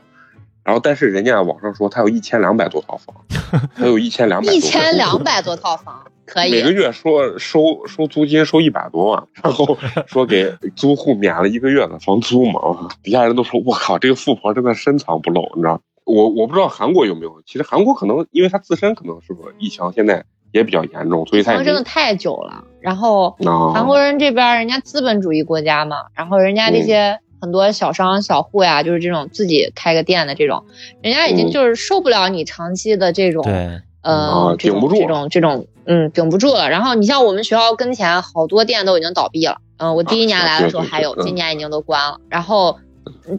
[0.65, 3.15] 然后但是人家网上说他有一千两百多套房，
[3.75, 12.61] 他有一千两百一千两百多套房可以每个，月说收收租金收一百多万，然后说给租户免了一个月的房租嘛，
[13.03, 15.81] 底下人都说我靠，这个富婆真的深藏不露，你知道？
[16.05, 22.65] 我我不知道韩国有没有，其实韩国可能因为他自身可能是不是疫情现在也比较严重，所以它真的太久了。
[22.81, 30.65] 然后啊韩国人这边人家资本主义国家嘛，然后人家那些很多小商小户呀，就是这种自己开个店的这种，
[31.03, 31.51] 人家已经嗯。
[31.51, 35.01] 就是受不了你长期的这种对，呃啊，这种顶不住。
[35.01, 36.71] 这种这种，嗯，顶不住了。
[36.71, 41.23] 然后你像我们学校跟前好多店都已经倒闭了，嗯，我第一年来的时候还有，嗯。
[41.25, 42.88] 今年已经都关了，然后嗯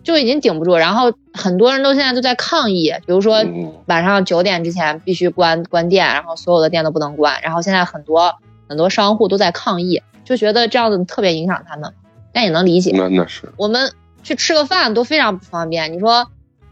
[0.04, 0.76] 就已经顶不住。
[0.76, 7.40] 然后很多人都现在都在抗议，比如说嗯晚上九点之前必须关关店，然后所有的店都不能关。
[7.42, 8.36] 然后现在很多
[8.68, 11.94] 很多商户都在抗议，就觉得这样子特别影响他们，
[12.34, 12.92] 但也能理解。
[12.96, 13.92] 那那是我们
[14.24, 15.92] 去吃个饭都非常不方便。
[15.94, 16.28] 你说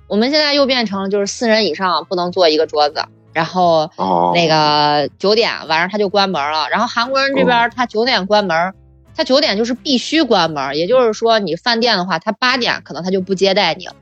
[0.07, 6.69] 我们现在又变成了就是四人以上不能坐一个桌子，然后哦那个九点晚上他就关门了。
[6.69, 8.73] 然后韩国人这边他九点关门，
[9.17, 13.93] 他九点就是必须关门，也就是说你饭店的话，他八点可能他就不接待你了，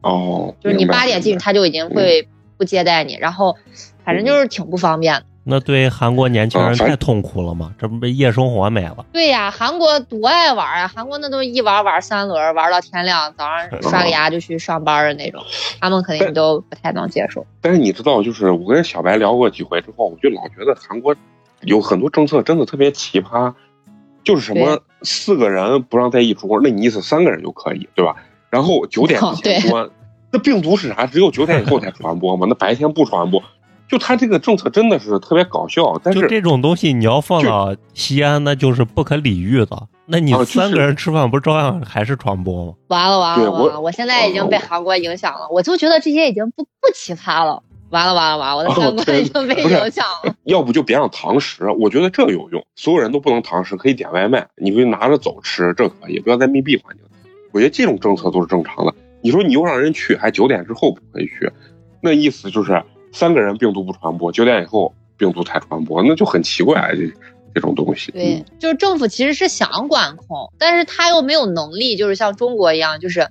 [0.00, 3.56] 哦，就是你八点进去他就已经会不接待你，然后
[4.04, 5.26] 反正就是挺不方便的。
[5.46, 9.04] 那对韩国年轻人太痛苦了嘛，这不被夜生活没了？
[9.12, 10.88] 对呀，韩国多爱玩啊！
[10.88, 15.44] 韩国那都一玩玩三轮，玩到天亮，早上刷个牙就去上班的那种，
[15.82, 17.46] 他们肯定都不太能接受。
[17.60, 21.14] 但是你知道，就是我跟小白聊过几回之后，我就老觉得韩国
[21.60, 23.52] 有很多政策真的特别奇葩，
[24.24, 28.16] 就是什么四个人不让在一桌，那你意思三个人就可以，对吧？
[28.50, 29.88] 然后九点之前对关，
[30.32, 31.06] 那病毒是啥？
[31.06, 32.46] 只有九点以后才传播吗？
[32.48, 33.42] 那白天不传播？
[33.86, 39.88] 就他这个政策真的是特别搞笑，但就是这种东西，你要放到西安，那就是不可理喻的。
[40.06, 42.72] 那你三个人吃饭，不是照样还是传播吗？
[42.88, 43.80] 完了完对我了完了！
[43.80, 47.62] 我现在已经被韩国影响了，我就觉得这些已经不不奇葩了。
[47.94, 50.34] 完了完了完了，我的哦三观对已经被影响了。
[50.44, 52.66] 要不就别让堂食，我觉得这有用。
[52.74, 57.04] 所有人都不能堂食，可以点外卖，你可以拿着走吃，这可以，不要在密闭环境。
[57.52, 58.92] 我觉得这种政策都是正常的。
[59.22, 61.50] 你说你又让人去，还九点之后不可以去，
[62.02, 62.82] 那意思就是
[63.12, 67.10] 三个人病毒不传播，九点以后病毒才传播，那就很奇怪这
[67.54, 68.10] 这种东西。
[68.10, 73.28] 对，就是政府其实是想管控，但是他又没有能力，就是像中国一样，就是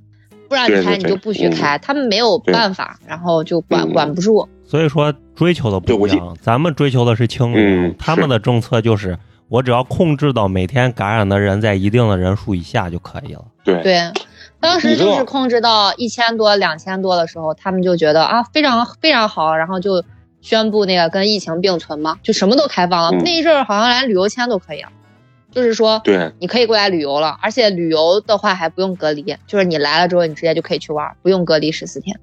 [0.53, 3.91] 不让你开你就不许开，他们没有办法，然后就管嗯。
[3.91, 4.47] 管不住。
[4.63, 9.17] 所以说追求的不一样，咱们追求的是清零，嗯他们的政策就是
[9.49, 13.43] 我只要控制到每天感染的人在一定的人数以下就可以了。
[13.63, 13.81] 对。
[13.81, 14.11] 对，
[14.59, 20.03] 当时就是控制到一千多、两千多的时候，他们就觉得啊非常非常好，然后就
[20.41, 23.17] 宣布那个跟疫情并存嘛，就什么都开放了。
[23.17, 24.89] 嗯那一阵儿好像连旅游签都可以了，
[25.53, 32.19] 就是说对你可以过来旅游了，而且旅游的话还不用隔离，就是你来了之后你直接就可以去玩，不用隔离十四天。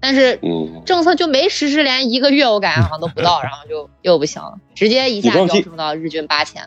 [0.00, 6.62] 但是嗯，政策就没实施，连一个月我感觉好像都不到， 然后就又不行了，直接一下飙升到日均八千。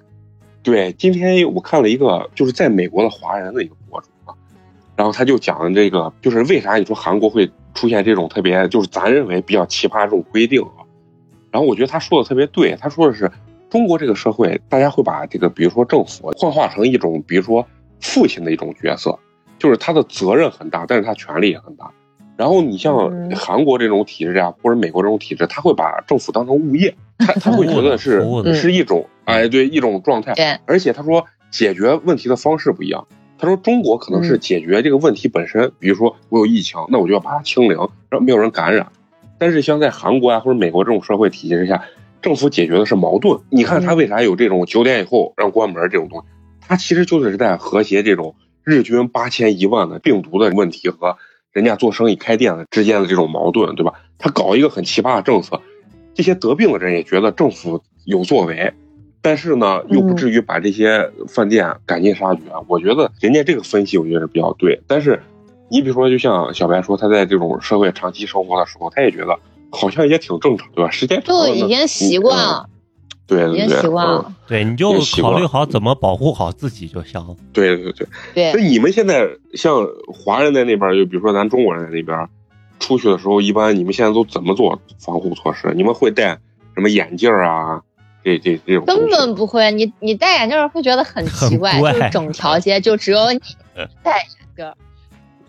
[0.63, 4.33] 对，今天我看了一个就是在美国的华人的一个博主啊，
[4.95, 10.81] 然后他就讲这个，就是为啥你说韩国会出现这种特别，就是咱认为比较奇葩这种规定啊。
[11.51, 13.31] 然后我觉得他说的特别对，他说的是
[13.69, 17.67] 中国这个社会，大家会把这个比如说政府幻化成一种，比如说
[17.99, 19.17] 父亲的一种角色，
[19.59, 21.91] 就是他的责任很大，但是他权力也很大。
[22.37, 30.33] 然后你像嗯韩国这种体制啊，或者美国这种体制，他会把政府当成物业，他他会觉得是是一种哎对一种状态。
[30.33, 33.07] 对，而且他说解决问题的方式不一样。
[33.39, 38.87] 他说中国可能是解决这个问题本身，比如说我有疫情，那我就要把它清零，让没有人感染。
[39.39, 41.83] 但是像在韩国啊或者美国这种社会体系之下，
[42.21, 43.39] 政府解决的是矛盾。
[43.49, 46.25] 你看他为啥有这种九点以后让关门这种东西？
[46.61, 51.17] 他其实就是在和谐这种日均八千一万的病毒的问题和
[51.53, 53.93] 人家做生意开店的之间的这种矛盾，对吧？
[54.17, 55.61] 他搞一个很奇葩的政策，
[56.13, 58.73] 这些得病的人也觉得政府有作为，
[59.21, 62.41] 但是呢，又不至于把这些饭店赶尽杀绝。
[62.67, 64.81] 我觉得人家这个分析，我觉得是比较对。
[64.87, 65.21] 但是，
[65.69, 69.39] 你比如说，就像小白说，他在这种社会长期生活的时候，他也觉得
[69.71, 70.91] 好像也挺正常，对吧？
[70.91, 72.37] 时间长了就已经习惯。
[72.37, 72.69] 嗯了，
[73.27, 74.33] 对对对，已经习惯嗯了。
[74.47, 77.35] 对，你就也习惯考虑好怎么保护好自己就行了。
[77.51, 78.07] 对对对。
[78.33, 82.27] 对那，你们现在像华人在那边，就比如说咱中国人在那边，
[82.79, 85.73] 出去的时候，一般你们现在都怎么做防护措施？
[85.75, 86.39] 你们会戴
[86.75, 87.81] 什么眼镜啊？
[88.23, 89.71] 这这这种根本不会。
[89.71, 93.39] 你你戴眼镜会觉得很奇怪，怪就是整条街就只有你
[94.03, 94.73] 戴眼镜，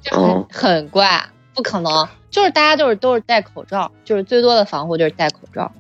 [0.03, 1.25] 就很、嗯很怪，
[1.59, 2.09] 不可能。
[2.30, 5.72] 就是大家就是都是戴口罩，就是最多的防护就是戴口罩，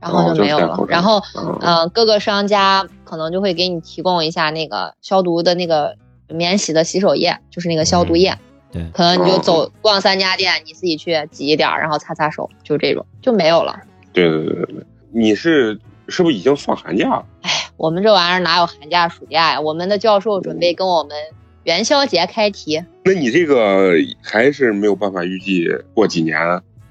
[0.00, 0.76] 然后哦就没有了。
[0.88, 5.94] 然后嗯呃，各个商家可能就会给你提供一下那个消毒的那个
[6.26, 8.36] 免洗的洗手液，就是那个消毒液。
[8.72, 13.78] 对，可能你就哦走逛三家店，你自己去挤一点儿，然后擦擦手，就这种就没有了。
[14.12, 15.78] 对对对对对，你是
[16.08, 17.24] 是不是已经放寒假了？
[17.42, 19.60] 哎我们这玩意儿哪有寒假暑假呀？
[19.60, 21.16] 我们的教授准备跟我们
[21.64, 23.92] 元宵节开题，那你这个
[24.22, 26.38] 还是没有办法预计过几年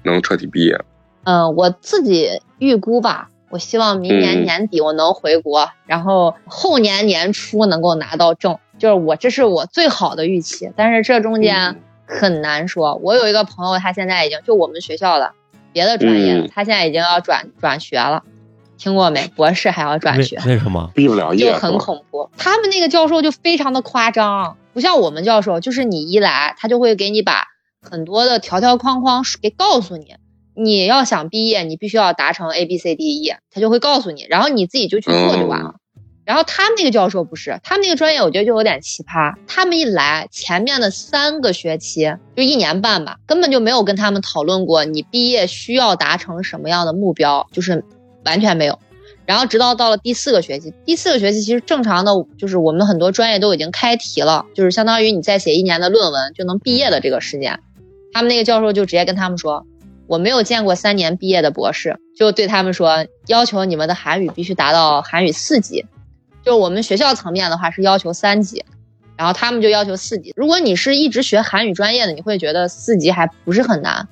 [0.04, 0.80] 能彻底毕业。
[1.24, 10.70] 嗯，我自己预估吧，我希望明年嗯年底我能回国，然后后年年初能够拿到证，就是我这是我最好的预期。
[10.76, 12.94] 但是这中间嗯很难说。
[13.02, 15.32] 我有一个朋友，他现在已经就我们学校的
[15.72, 18.22] 别的专业的，嗯他现在已经要转转学了，
[18.78, 19.30] 听过没？
[19.36, 20.40] 博士还要转学。
[20.46, 20.90] 为什么？
[20.94, 22.30] 毕不了业就很恐怖。
[22.38, 27.44] 他们那个教授就非常的夸张，不像我们教授，就是你一来，他就会给你把
[27.80, 30.14] 很多的条条框框给告诉你。
[30.54, 35.76] 你要想毕业，你必须要达成 A B C D E，他就会告诉你，然后你自己就去做就完了。
[36.24, 39.34] 然后他们那个教授不是，他们那个专业我觉得就有点奇葩。
[39.46, 47.82] 他们一来，前面的三个学期就一年半吧，根本就没有跟他们讨论过你毕业需要达成什么样的目标，就是
[48.24, 48.78] 完全没有。
[49.30, 57.60] 然后直到到了第四个学期，第四个学期其实正常的就是我们很多专业都已经开题了，就是相当于你再写一年的论文就能毕业的这个时间。
[58.12, 59.64] 他们那个教授就直接跟他们说，
[60.08, 65.86] 我没有见过三年毕业的博士，就对他们说，要求你们的韩语必须达到韩语四级，
[66.44, 68.64] 就我们学校层面的话是要求三级，
[69.16, 70.32] 然后他们就要求四级。
[70.34, 74.08] 如果你是一直学韩语专业的，你会觉得四级还不是很难。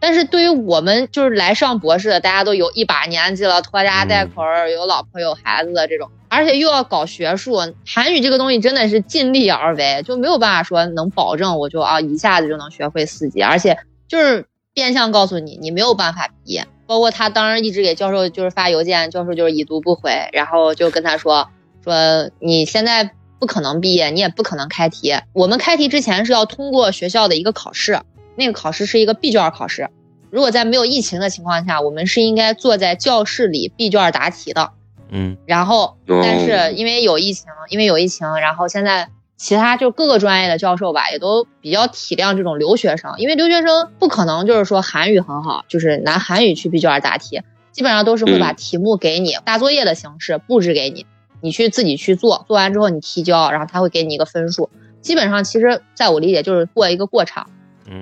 [0.00, 13.76] 但是对于我们就是来上博士的，大家都有一把年纪了，拖家带口儿，有老婆有孩子的这种，而且又要搞学术，韩语这个东西真的是尽力而为，就没有办法说能保证我就啊一下子就能学会四级，而且
[14.06, 16.66] 就是变相告诉你，你没有办法毕业。
[16.86, 21.50] 包括他当时一直给教授就是发邮件，教授就是已读不回，然后就跟他说
[21.84, 25.14] 说你现在不可能毕业，你也不可能开题。
[25.34, 28.00] 我们开题之前是要通过学校的一个考试。
[28.38, 29.90] 那个考试是一个闭卷考试，
[30.30, 34.70] 如果在没有疫情的情况下，我们是应该坐在教室里闭卷答题的。
[35.10, 51.06] 嗯，然后，但是因为有疫情，因为有疫情，然后现在其他就各个专业的教授吧，也都比较体谅这种留学生，因为留学生不可能就是说韩语很好，就是拿韩语去闭卷答题，基本上都是会把题目给你大作业的形式布置给你，
[51.40, 54.70] 你去自己去做，做完之后你提交，然后他会给你一个分数。
[55.00, 57.50] 基本上其实在我理解就是过一个过场。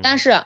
[0.02, 0.44] 但是，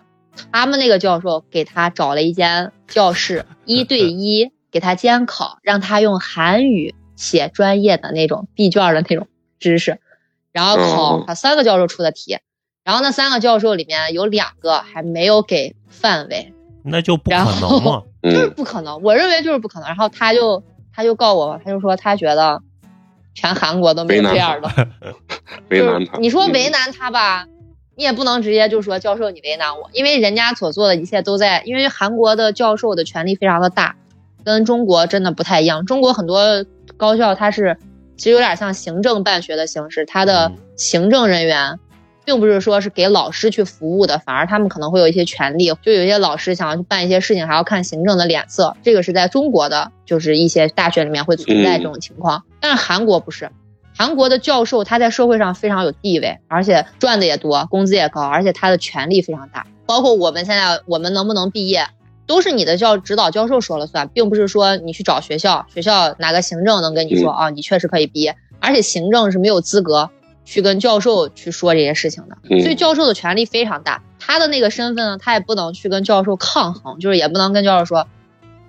[0.53, 9.27] 他们那个教授给他找了一间教室， 一对一给他监考，让他用韩语写专业的那种闭卷的那种
[9.59, 9.99] 知识，
[10.53, 12.39] 然后考他三个教授出的题，
[12.85, 16.53] 然后那三个教授里面有两个还没有给范围，
[16.85, 19.89] 那就不可能嘛， 就是不可能，我认为就是不可能。
[19.89, 20.63] 然后他就
[20.95, 22.63] 他就告我，他就说他觉得
[23.35, 24.89] 全韩国都没有这样的，
[25.69, 27.47] 为难他，你说为难他吧。
[28.01, 33.95] 你也不能直接就说教授你为难我，因为人家所做的一切都在，因为韩国的教授的权力非常的大，
[34.43, 35.85] 跟中国真的不太一样。
[35.85, 36.65] 中国很多
[36.97, 37.77] 高校它是
[38.17, 41.79] 其实有点像行政办学的形式，它的行政人员
[42.25, 48.75] 并不是说是给老师去服务的，反而他们可能会有一些权利，就有些老师想要去办一些事情，还要看行政的脸色。
[48.83, 53.51] 这个是在中国的，就是一些大学里面会存在这种情况，但是韩国不是。
[53.97, 59.67] 韩国的教授他在社会上非常有地位，而且赚的也多，工资也高，而且他的权力非常大。
[59.87, 61.89] 包括我们现在我们能不能毕业，
[62.27, 68.37] 都是你的教指导教授说了算，并不是说你去找学校，学校哪个行政能跟你说啊，你确实可以毕业。
[68.61, 70.11] 而且行政是没有资格
[70.45, 74.03] 去跟教授去说这些事情的，所以教授的权力非常大。
[74.19, 78.07] 他的那个身份呢，他也不能去跟教授抗衡，就是也不能跟教授说，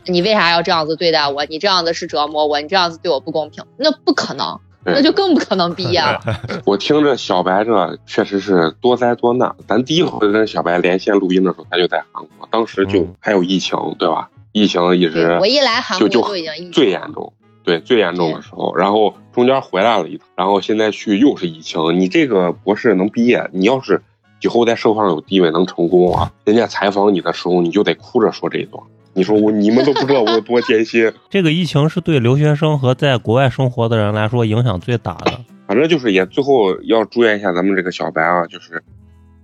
[0.06, 1.46] 你为啥要这样子对待我？
[1.46, 4.60] 你这样子是折磨我，你这样子对我不公平，那不可能。
[4.84, 6.20] 那就更不可能毕业了。
[6.66, 9.56] 我听着小白这确实是多灾多难。
[9.68, 14.30] 咱第一回跟小白连线录音的时候，他就在韩国，当时就还有疫情，对吧？
[14.54, 17.32] 疫情一直我一来韩国就已经最严重，
[17.64, 22.00] 对最严重的时候，然后中间回来了一趟，然后现在去又是疫情。
[22.00, 24.02] 你这个博士能毕业，你要是
[24.42, 28.84] 以后在社会上有地位能成功啊，人家采访你的时候，你就得哭着说这一段。
[29.14, 31.12] 你说我，你们都不知道我有多艰辛。
[31.30, 35.40] 这个疫情是对留学生和在国外生活的人来说影响最大的。
[35.68, 38.84] 反正就是也最后要祝愿一下咱们这个小白啊，就是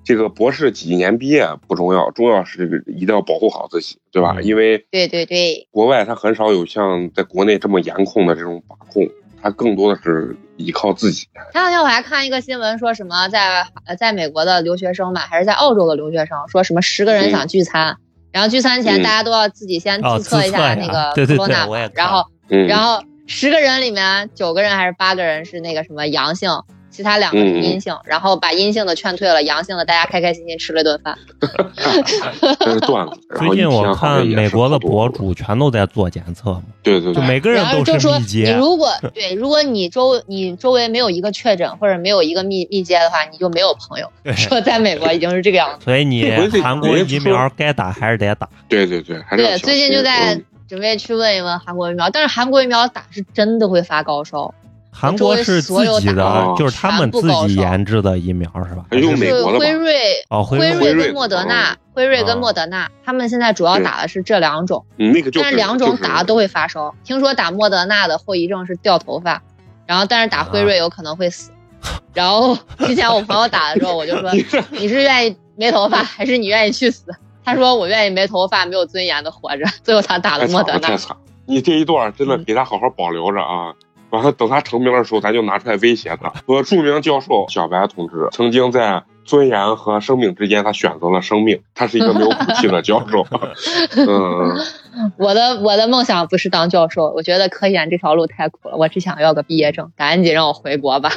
[0.03, 4.37] 这个博士几年毕业不重要，重要是这个一定要保护好自己，对吧？
[4.41, 9.07] 因为对对对，国外他很少有像在国内这么严控的这种把控，
[9.41, 11.27] 他更多的是依靠自己。
[11.53, 13.65] 前两天我还看一个新闻，说什么在
[13.97, 17.97] 在美国的留学生吧，还是在澳洲的留学生，说什么十个人想聚餐。
[18.31, 22.23] 然后聚餐前，大家都要自己先自测一下那个 corona，然后，
[22.67, 26.49] 然后十个人里面九个人还是八个人是那个什么阳性。
[26.97, 31.15] 其他两个是阴性，然后把阴性的劝退了，阳性的大家开开心心吃了顿饭。
[32.59, 33.13] 这是段子。
[33.37, 38.45] 最近我看美国的博主全都在做检测嘛，对对，就每个人都是密接。
[38.45, 44.11] 你如果对，如果你周你周围没有一个确诊或者没有一个密密接的话，你就没有朋友。
[44.35, 45.85] 说在美国已经是这个样子。
[45.85, 46.27] 所以你
[46.63, 48.49] 韩国疫苗该打还是得打。
[48.67, 54.51] 对对对，对，最近就在准备去问一问韩国疫苗，但是韩国疫苗打是真的会发高烧。
[54.99, 58.83] 韩国是自己的，就是他们自己研制的疫苗是吧？
[58.97, 59.93] 用美国的辉瑞
[60.29, 64.83] 哦，辉瑞跟莫德纳，辉瑞跟莫德纳，他们现在主要打的是这两种。
[64.95, 66.95] 那个但是两种打都会发烧。
[67.03, 69.43] 听说打莫德纳的后遗症是掉头发，
[69.85, 71.51] 然后但是打辉瑞有可能会死。
[72.15, 74.31] 然后之前我朋友打的时候，我就说
[74.71, 77.03] 你是愿意没头发， 还是你愿意去死？
[77.45, 79.65] 他说我愿意没头发、没有尊严的活着。
[79.83, 80.97] 最后他打了莫德纳。
[81.45, 83.71] 你这一段真的给他好好保留着啊！
[84.09, 86.33] 完了，等他成名的时候，咱就拿出来威胁他。
[86.45, 91.59] 说著名教授小白同志曾经在尊严和生命之间，他选择了生命。
[91.75, 93.27] 他是一个没有骨气的教授。
[93.97, 101.11] 嗯，我的我的梦想不是当教授，我觉得科研这条路太苦了，我只想要个毕业证，赶紧让我回国吧。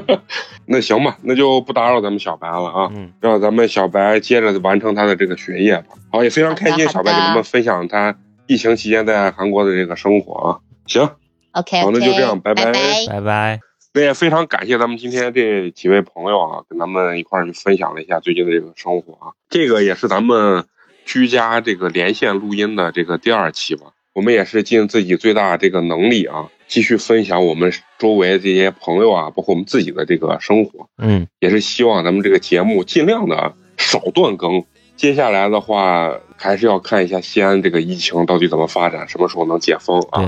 [0.66, 5.96] 那行吧，那就不打扰咱们小白了啊，嗯，让咱们小白接着完成他的这个学业吧。
[6.12, 8.14] 好，也非常开心，小白给咱们分享他
[8.46, 10.58] 疫情期间在韩国的这个生活啊。
[10.86, 11.08] 行，
[11.52, 12.72] OK，好那就这样拜拜
[13.08, 13.60] 拜拜。
[13.92, 19.32] 那也非常感谢咱们今天这几位朋友啊，跟咱们一块儿去分享了一下最近的这个生活啊。
[19.48, 20.64] 这个也是咱们
[21.04, 23.86] 居家这个连线录音的这个第二期吧。
[24.12, 30.88] 我们也是尽自己最大这个能力啊，继续分享我们周围这些朋友啊，包括我们自己的这个生活。
[30.98, 34.64] 嗯，也是希望咱们这个节目尽量的少断更。
[34.96, 40.24] 接下来的话，还是要看一下西安这个疫情到底怎么发展，什么时候能解封啊？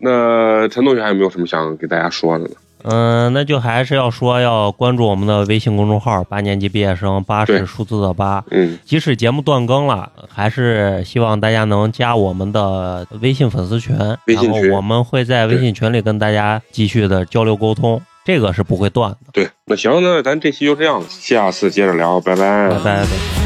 [0.00, 0.10] 对。
[0.10, 2.50] 那陈同学还有没有什么想给大家说的呢？
[2.88, 8.44] 嗯，那就还是要说要关注我们的微信公众号“八年级毕业生”，八是数字的八。
[8.52, 13.96] 嗯，即使节目断更了，还是希望大家能加我们的微信粉丝群，
[14.28, 19.18] 微信群然后我们会在微信群里跟大家继续的交流沟通，这个是不会断的。
[19.32, 23.45] 对，那行，那咱这期就这样，下次接着聊，拜拜拜拜。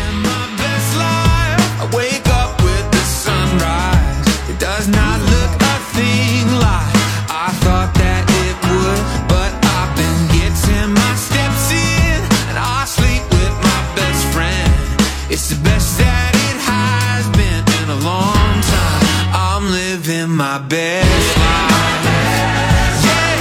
[20.50, 22.04] My best life.
[23.06, 23.34] Yeah,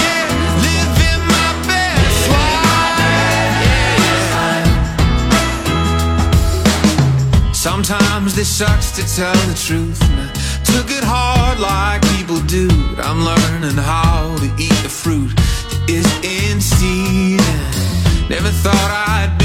[0.00, 0.24] yeah,
[0.64, 2.64] living my best life.
[7.52, 10.00] Sometimes this sucks to tell the truth.
[10.08, 10.28] And I
[10.64, 12.68] took it hard like people do.
[12.96, 17.60] But I'm learning how to eat the fruit that is in season.
[18.30, 19.37] Never thought I'd